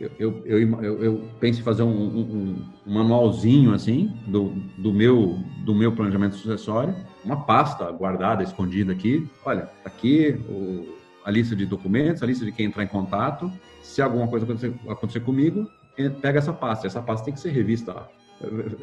eu, 0.00 0.10
eu, 0.18 0.42
eu, 0.46 1.02
eu 1.04 1.24
penso 1.38 1.60
em 1.60 1.62
fazer 1.62 1.82
um, 1.82 1.88
um, 1.90 2.56
um, 2.86 2.92
manualzinho 2.92 3.74
assim 3.74 4.10
do, 4.26 4.54
do, 4.78 4.94
meu, 4.94 5.38
do 5.64 5.74
meu 5.74 5.92
planejamento 5.92 6.36
sucessório, 6.36 6.94
uma 7.26 7.44
pasta 7.44 7.90
guardada, 7.90 8.42
escondida 8.42 8.92
aqui. 8.92 9.28
Olha, 9.44 9.62
tá 9.62 9.90
aqui 9.90 10.40
o, 10.48 10.96
a 11.24 11.30
lista 11.30 11.56
de 11.56 11.66
documentos, 11.66 12.22
a 12.22 12.26
lista 12.26 12.44
de 12.44 12.52
quem 12.52 12.66
entrar 12.66 12.84
em 12.84 12.88
contato. 12.88 13.52
Se 13.82 14.00
alguma 14.00 14.28
coisa 14.28 14.44
acontecer, 14.44 14.72
acontecer 14.88 15.20
comigo, 15.20 15.68
pega 16.22 16.38
essa 16.38 16.52
pasta. 16.52 16.86
Essa 16.86 17.02
pasta 17.02 17.24
tem 17.24 17.34
que 17.34 17.40
ser 17.40 17.50
revista 17.50 18.08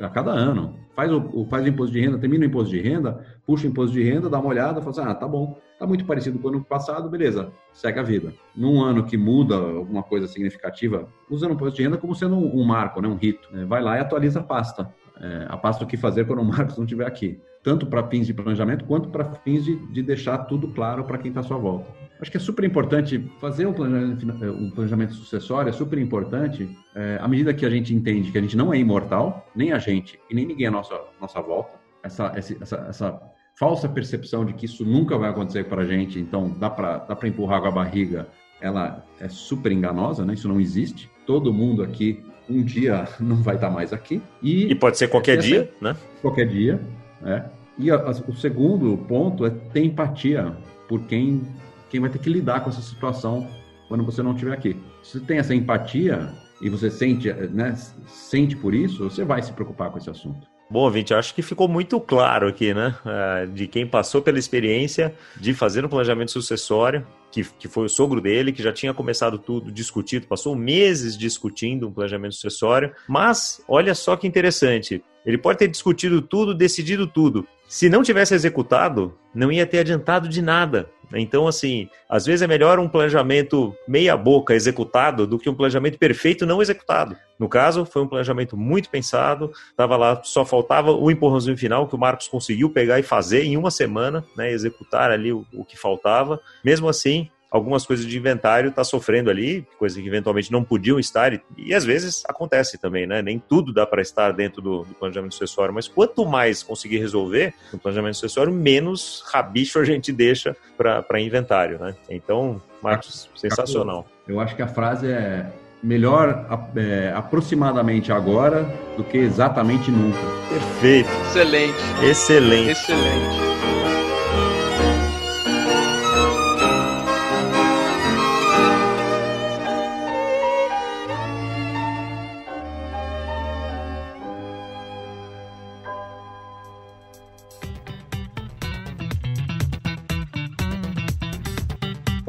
a 0.01 0.09
cada 0.09 0.31
ano. 0.31 0.75
Faz 0.95 1.11
o, 1.11 1.45
faz 1.49 1.63
o 1.63 1.67
imposto 1.67 1.93
de 1.93 2.01
renda, 2.01 2.17
termina 2.17 2.43
o 2.43 2.47
imposto 2.47 2.71
de 2.71 2.81
renda, 2.81 3.25
puxa 3.45 3.65
o 3.65 3.69
imposto 3.69 3.93
de 3.93 4.03
renda, 4.03 4.29
dá 4.29 4.39
uma 4.39 4.49
olhada, 4.49 4.81
fala 4.81 4.91
assim, 4.91 5.11
ah, 5.11 5.15
tá 5.15 5.27
bom, 5.27 5.57
tá 5.79 5.87
muito 5.87 6.05
parecido 6.05 6.37
com 6.39 6.47
o 6.47 6.51
ano 6.51 6.63
passado, 6.63 7.09
beleza, 7.09 7.51
segue 7.71 7.99
a 7.99 8.03
vida. 8.03 8.33
Num 8.55 8.81
ano 8.81 9.05
que 9.05 9.15
muda 9.15 9.55
alguma 9.55 10.03
coisa 10.03 10.27
significativa, 10.27 11.07
usando 11.29 11.51
o 11.51 11.53
imposto 11.53 11.77
de 11.77 11.83
renda 11.83 11.97
como 11.97 12.15
sendo 12.15 12.35
um, 12.35 12.61
um 12.61 12.63
marco, 12.63 12.99
né, 13.01 13.07
um 13.07 13.15
rito. 13.15 13.47
Né? 13.51 13.63
Vai 13.65 13.81
lá 13.81 13.97
e 13.97 13.99
atualiza 13.99 14.39
a 14.39 14.43
pasta. 14.43 14.93
É, 15.23 15.45
a 15.47 15.55
pasta 15.55 15.85
o 15.85 15.87
que 15.87 15.95
fazer 15.95 16.27
quando 16.27 16.39
o 16.39 16.43
Marcos 16.43 16.75
não 16.75 16.83
estiver 16.83 17.07
aqui. 17.07 17.39
Tanto 17.63 17.85
para 17.85 18.05
fins 18.09 18.27
de 18.27 18.33
planejamento, 18.33 18.83
quanto 18.83 19.07
para 19.07 19.23
fins 19.35 19.63
de, 19.63 19.77
de 19.93 20.03
deixar 20.03 20.37
tudo 20.39 20.67
claro 20.67 21.05
para 21.05 21.17
quem 21.17 21.29
está 21.29 21.39
à 21.39 21.43
sua 21.43 21.57
volta. 21.57 21.89
Acho 22.19 22.29
que 22.29 22.35
é 22.35 22.39
super 22.39 22.65
importante 22.65 23.31
fazer 23.39 23.65
um 23.65 23.71
planejamento, 23.71 24.51
um 24.51 24.69
planejamento 24.69 25.13
sucessório, 25.13 25.69
é 25.69 25.71
super 25.71 25.97
importante, 25.97 26.69
é, 26.93 27.17
à 27.21 27.27
medida 27.27 27.53
que 27.53 27.65
a 27.65 27.69
gente 27.69 27.95
entende 27.95 28.33
que 28.33 28.37
a 28.37 28.41
gente 28.41 28.57
não 28.57 28.73
é 28.73 28.77
imortal, 28.77 29.47
nem 29.55 29.71
a 29.71 29.79
gente 29.79 30.19
e 30.29 30.35
nem 30.35 30.45
ninguém 30.45 30.67
à 30.67 30.71
nossa, 30.71 30.99
nossa 31.21 31.41
volta, 31.41 31.71
essa, 32.03 32.33
essa, 32.35 32.75
essa 32.89 33.21
falsa 33.57 33.87
percepção 33.87 34.43
de 34.43 34.53
que 34.53 34.65
isso 34.65 34.83
nunca 34.83 35.17
vai 35.17 35.29
acontecer 35.29 35.63
para 35.65 35.83
a 35.83 35.85
gente, 35.85 36.19
então 36.19 36.49
dá 36.59 36.69
para 36.69 36.97
dá 36.97 37.17
empurrar 37.27 37.61
com 37.61 37.67
a 37.67 37.71
barriga, 37.71 38.27
ela 38.59 39.05
é 39.21 39.29
super 39.29 39.71
enganosa, 39.71 40.25
né? 40.25 40.33
isso 40.33 40.49
não 40.49 40.59
existe. 40.59 41.09
Todo 41.25 41.53
mundo 41.53 41.83
aqui 41.83 42.23
um 42.49 42.63
dia 42.63 43.07
não 43.19 43.37
vai 43.37 43.55
estar 43.55 43.69
mais 43.69 43.93
aqui. 43.93 44.21
E, 44.41 44.71
e 44.71 44.75
pode 44.75 44.97
ser 44.97 45.07
qualquer 45.07 45.37
dia, 45.37 45.71
né? 45.81 45.95
Qualquer 46.21 46.47
dia, 46.47 46.79
né? 47.21 47.45
E 47.77 47.89
a, 47.89 47.95
a, 47.95 48.11
o 48.11 48.35
segundo 48.35 48.97
ponto 49.07 49.45
é 49.45 49.49
ter 49.49 49.83
empatia 49.83 50.55
por 50.87 51.01
quem 51.05 51.41
quem 51.89 52.01
vai 52.01 52.09
ter 52.09 52.17
que 52.17 52.29
lidar 52.29 52.61
com 52.61 52.71
essa 52.71 52.81
situação 52.81 53.47
quando 53.87 54.03
você 54.03 54.23
não 54.23 54.31
estiver 54.31 54.51
aqui. 54.53 54.75
Se 55.03 55.19
você 55.19 55.25
tem 55.27 55.37
essa 55.37 55.53
empatia 55.53 56.33
e 56.59 56.67
você 56.67 56.89
sente, 56.89 57.31
né, 57.31 57.75
sente 58.07 58.55
por 58.55 58.73
isso, 58.73 59.03
você 59.03 59.23
vai 59.23 59.43
se 59.43 59.53
preocupar 59.53 59.91
com 59.91 59.99
esse 59.99 60.09
assunto. 60.09 60.47
Bom, 60.71 60.89
Vinte, 60.89 61.13
acho 61.13 61.35
que 61.35 61.43
ficou 61.43 61.67
muito 61.67 61.99
claro 61.99 62.47
aqui, 62.47 62.73
né? 62.73 62.95
É, 63.05 63.45
de 63.45 63.67
quem 63.67 63.85
passou 63.85 64.23
pela 64.23 64.39
experiência 64.39 65.13
de 65.39 65.53
fazer 65.53 65.85
um 65.85 65.87
planejamento 65.87 66.31
sucessório, 66.31 67.05
que, 67.33 67.43
que 67.57 67.67
foi 67.67 67.85
o 67.85 67.89
sogro 67.89 68.21
dele, 68.21 68.51
que 68.51 68.61
já 68.61 68.71
tinha 68.71 68.93
começado 68.93 69.39
tudo 69.39 69.71
discutido, 69.71 70.27
passou 70.27 70.55
meses 70.55 71.17
discutindo 71.17 71.87
um 71.87 71.91
planejamento 71.91 72.35
sucessório. 72.35 72.93
Mas 73.09 73.59
olha 73.67 73.95
só 73.95 74.15
que 74.15 74.27
interessante. 74.27 75.03
Ele 75.25 75.37
pode 75.39 75.57
ter 75.57 75.67
discutido 75.67 76.21
tudo, 76.21 76.53
decidido 76.53 77.07
tudo. 77.07 77.47
Se 77.67 77.89
não 77.89 78.03
tivesse 78.03 78.33
executado, 78.33 79.17
não 79.33 79.51
ia 79.51 79.65
ter 79.65 79.79
adiantado 79.79 80.29
de 80.29 80.41
nada. 80.41 80.89
Então, 81.15 81.47
assim, 81.47 81.89
às 82.09 82.25
vezes 82.25 82.41
é 82.41 82.47
melhor 82.47 82.79
um 82.79 82.87
planejamento 82.87 83.75
meia-boca 83.87 84.53
executado 84.53 85.27
do 85.27 85.37
que 85.37 85.49
um 85.49 85.53
planejamento 85.53 85.97
perfeito 85.97 86.45
não 86.45 86.61
executado. 86.61 87.15
No 87.37 87.47
caso, 87.47 87.85
foi 87.85 88.01
um 88.01 88.07
planejamento 88.07 88.57
muito 88.57 88.89
pensado, 88.89 89.51
estava 89.69 89.95
lá, 89.95 90.21
só 90.23 90.45
faltava 90.45 90.91
o 90.91 91.11
empurrãozinho 91.11 91.57
final 91.57 91.87
que 91.87 91.95
o 91.95 91.99
Marcos 91.99 92.27
conseguiu 92.27 92.69
pegar 92.69 92.99
e 92.99 93.03
fazer 93.03 93.43
em 93.43 93.57
uma 93.57 93.69
semana, 93.69 94.23
né, 94.35 94.51
executar 94.51 95.11
ali 95.11 95.31
o, 95.31 95.45
o 95.53 95.63
que 95.63 95.77
faltava. 95.77 96.39
Mesmo 96.63 96.89
assim, 96.89 97.29
algumas 97.53 97.85
coisas 97.85 98.07
de 98.07 98.17
inventário 98.17 98.71
está 98.71 98.83
sofrendo 98.83 99.29
ali, 99.29 99.63
coisas 99.77 100.01
que 100.01 100.07
eventualmente 100.07 100.51
não 100.51 100.63
podiam 100.63 100.99
estar, 100.99 101.31
e, 101.33 101.41
e 101.55 101.71
às 101.71 101.85
vezes 101.85 102.23
acontece 102.27 102.79
também, 102.79 103.05
né? 103.05 103.21
Nem 103.21 103.37
tudo 103.37 103.71
dá 103.71 103.85
para 103.85 104.01
estar 104.01 104.31
dentro 104.31 104.59
do, 104.59 104.83
do, 104.83 104.95
planejamento 104.95 105.33
sucessório, 105.33 105.71
mas 105.71 105.87
quanto 105.87 106.25
mais 106.25 106.63
conseguir 106.63 106.97
resolver 106.97 107.53
no 107.71 107.77
planejamento 107.77 108.15
sucessório, 108.15 108.51
menos 108.51 109.23
rabicho 109.31 109.77
a 109.77 109.85
gente 109.85 110.11
deixa 110.11 110.57
para 110.75 111.21
inventário, 111.21 111.77
né? 111.77 111.95
Então, 112.09 112.59
Marcos, 112.81 113.29
sensacional. 113.35 114.07
Eu 114.27 114.39
acho 114.39 114.55
que 114.55 114.63
a 114.63 114.67
frase 114.67 115.11
é 115.11 115.45
melhor 115.83 116.47
é, 116.75 117.13
aproximadamente 117.15 118.11
agora 118.11 118.63
do 118.97 119.03
que 119.03 119.17
exatamente 119.17 119.91
nunca. 119.91 120.17
Perfeito. 120.49 121.09
Excelente. 121.27 121.77
Excelente. 122.01 122.71
Excelente. 122.71 123.82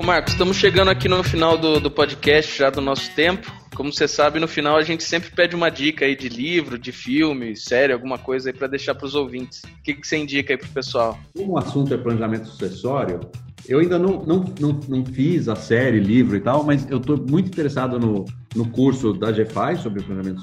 Marcos, 0.04 0.34
estamos 0.34 0.58
chegando 0.58 0.90
aqui 0.90 1.08
no 1.08 1.24
final 1.24 1.56
do, 1.56 1.80
do 1.80 1.90
podcast, 1.90 2.58
já 2.58 2.68
do 2.68 2.82
nosso 2.82 3.10
tempo. 3.12 3.50
Como 3.74 3.90
você 3.90 4.06
sabe, 4.06 4.38
no 4.38 4.46
final 4.46 4.76
a 4.76 4.82
gente 4.82 5.02
sempre 5.02 5.30
pede 5.30 5.56
uma 5.56 5.70
dica 5.70 6.04
aí 6.04 6.14
de 6.14 6.28
livro, 6.28 6.78
de 6.78 6.92
filme, 6.92 7.56
série, 7.56 7.90
alguma 7.90 8.18
coisa 8.18 8.50
aí 8.50 8.52
para 8.52 8.66
deixar 8.66 8.94
para 8.94 9.06
os 9.06 9.14
ouvintes. 9.14 9.62
O 9.64 9.82
que, 9.82 9.94
que 9.94 10.06
você 10.06 10.18
indica 10.18 10.52
aí 10.52 10.58
pro 10.58 10.68
pessoal? 10.68 11.18
Como 11.34 11.54
o 11.54 11.58
assunto 11.58 11.94
é 11.94 11.96
planejamento 11.96 12.48
sucessório, 12.48 13.20
Eu 13.66 13.78
ainda 13.78 13.98
não, 13.98 14.22
não, 14.26 14.44
não, 14.60 14.80
não 14.86 15.06
fiz 15.06 15.48
a 15.48 15.56
série, 15.56 15.98
livro 15.98 16.36
e 16.36 16.40
tal, 16.40 16.62
mas 16.62 16.86
eu 16.90 16.98
estou 16.98 17.16
muito 17.16 17.46
interessado 17.46 17.98
no, 17.98 18.26
no 18.54 18.68
curso 18.68 19.14
da 19.14 19.32
GFI 19.32 19.82
sobre 19.82 20.02
planejamento 20.02 20.42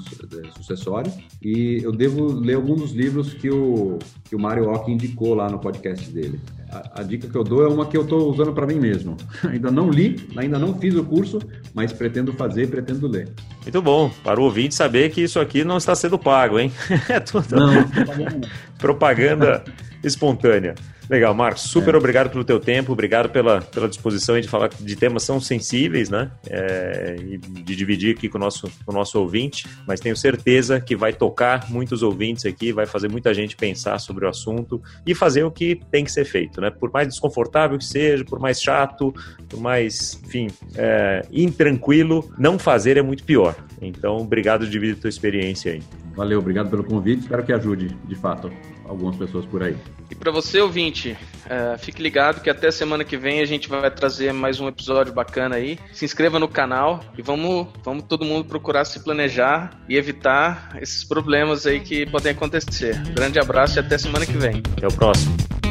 sucessório 0.56 1.12
e 1.40 1.78
eu 1.84 1.92
devo 1.92 2.32
ler 2.32 2.54
alguns 2.54 2.80
dos 2.80 2.92
livros 2.92 3.32
que 3.32 3.48
o, 3.48 4.00
que 4.24 4.34
o 4.34 4.40
Mário 4.40 4.68
Ock 4.68 4.90
indicou 4.90 5.34
lá 5.34 5.48
no 5.48 5.60
podcast 5.60 6.10
dele. 6.10 6.40
A, 6.72 7.00
a, 7.00 7.02
dica 7.02 7.28
que 7.28 7.36
eu 7.36 7.44
dou 7.44 7.62
é 7.62 7.68
uma 7.68 7.84
que 7.84 7.94
eu 7.94 8.02
estou 8.02 8.30
usando 8.30 8.52
para 8.54 8.66
mim 8.66 8.76
mesmo. 8.76 9.14
ainda 9.46 9.70
não 9.70 9.90
li, 9.90 10.26
ainda 10.36 10.58
não 10.58 10.74
fiz 10.78 10.94
o 10.94 11.04
curso, 11.04 11.38
mas 11.74 11.92
pretendo 11.92 12.32
fazer, 12.32 12.68
pretendo 12.68 13.06
ler. 13.06 13.28
Muito 13.62 13.82
bom. 13.82 14.10
Para 14.24 14.40
o 14.40 14.44
ouvinte 14.44 14.74
saber 14.74 15.10
que 15.10 15.20
isso 15.20 15.38
aqui 15.38 15.64
não 15.64 15.76
está 15.76 15.94
sendo 15.94 16.18
pago, 16.18 16.58
hein? 16.58 16.72
É 17.10 17.20
tudo 17.20 17.44
não, 17.54 18.40
propaganda 18.78 19.62
espontânea. 20.02 20.74
Legal, 21.12 21.34
Marcos, 21.34 21.64
super 21.64 21.94
é. 21.94 21.98
obrigado 21.98 22.30
pelo 22.30 22.42
teu 22.42 22.58
tempo, 22.58 22.90
obrigado 22.90 23.28
pela, 23.28 23.60
pela 23.60 23.86
disposição 23.86 24.40
de 24.40 24.48
falar 24.48 24.70
de 24.80 24.96
temas 24.96 25.26
tão 25.26 25.38
sensíveis, 25.38 26.08
né? 26.08 26.30
É, 26.48 27.16
e 27.20 27.36
de 27.36 27.76
dividir 27.76 28.16
aqui 28.16 28.30
com 28.30 28.38
o, 28.38 28.40
nosso, 28.40 28.66
com 28.86 28.92
o 28.92 28.94
nosso 28.94 29.20
ouvinte, 29.20 29.66
mas 29.86 30.00
tenho 30.00 30.16
certeza 30.16 30.80
que 30.80 30.96
vai 30.96 31.12
tocar 31.12 31.70
muitos 31.70 32.02
ouvintes 32.02 32.46
aqui, 32.46 32.72
vai 32.72 32.86
fazer 32.86 33.10
muita 33.10 33.34
gente 33.34 33.56
pensar 33.56 33.98
sobre 33.98 34.24
o 34.24 34.28
assunto 34.28 34.80
e 35.06 35.14
fazer 35.14 35.44
o 35.44 35.50
que 35.50 35.78
tem 35.90 36.02
que 36.02 36.10
ser 36.10 36.24
feito, 36.24 36.62
né? 36.62 36.70
Por 36.70 36.90
mais 36.90 37.06
desconfortável 37.06 37.76
que 37.76 37.84
seja, 37.84 38.24
por 38.24 38.40
mais 38.40 38.58
chato, 38.58 39.14
por 39.50 39.60
mais, 39.60 40.18
enfim, 40.24 40.46
é, 40.74 41.26
intranquilo, 41.30 42.32
não 42.38 42.58
fazer 42.58 42.96
é 42.96 43.02
muito 43.02 43.22
pior. 43.22 43.54
Então, 43.82 44.16
obrigado 44.16 44.64
de 44.64 44.70
dividir 44.70 44.96
a 44.96 45.00
tua 45.02 45.10
experiência 45.10 45.72
aí. 45.72 45.82
Valeu, 46.16 46.38
obrigado 46.38 46.70
pelo 46.70 46.84
convite, 46.84 47.20
espero 47.20 47.44
que 47.44 47.52
ajude, 47.52 47.88
de 48.08 48.14
fato 48.14 48.50
algumas 48.84 49.16
pessoas 49.16 49.44
por 49.46 49.62
aí. 49.62 49.76
E 50.10 50.14
para 50.14 50.30
você, 50.30 50.60
ouvinte, 50.60 51.16
uh, 51.46 51.78
fique 51.78 52.02
ligado 52.02 52.42
que 52.42 52.50
até 52.50 52.70
semana 52.70 53.04
que 53.04 53.16
vem 53.16 53.40
a 53.40 53.46
gente 53.46 53.68
vai 53.68 53.90
trazer 53.90 54.32
mais 54.32 54.60
um 54.60 54.68
episódio 54.68 55.12
bacana 55.12 55.56
aí. 55.56 55.78
Se 55.92 56.04
inscreva 56.04 56.38
no 56.38 56.48
canal 56.48 57.00
e 57.16 57.22
vamos, 57.22 57.68
vamos 57.82 58.04
todo 58.04 58.24
mundo 58.24 58.44
procurar 58.44 58.84
se 58.84 59.00
planejar 59.00 59.82
e 59.88 59.96
evitar 59.96 60.76
esses 60.80 61.04
problemas 61.04 61.66
aí 61.66 61.80
que 61.80 62.06
podem 62.06 62.32
acontecer. 62.32 63.00
grande 63.14 63.38
abraço 63.38 63.78
e 63.78 63.80
até 63.80 63.96
semana 63.96 64.26
que 64.26 64.36
vem. 64.36 64.62
Até 64.76 64.86
o 64.86 64.92
próximo. 64.92 65.61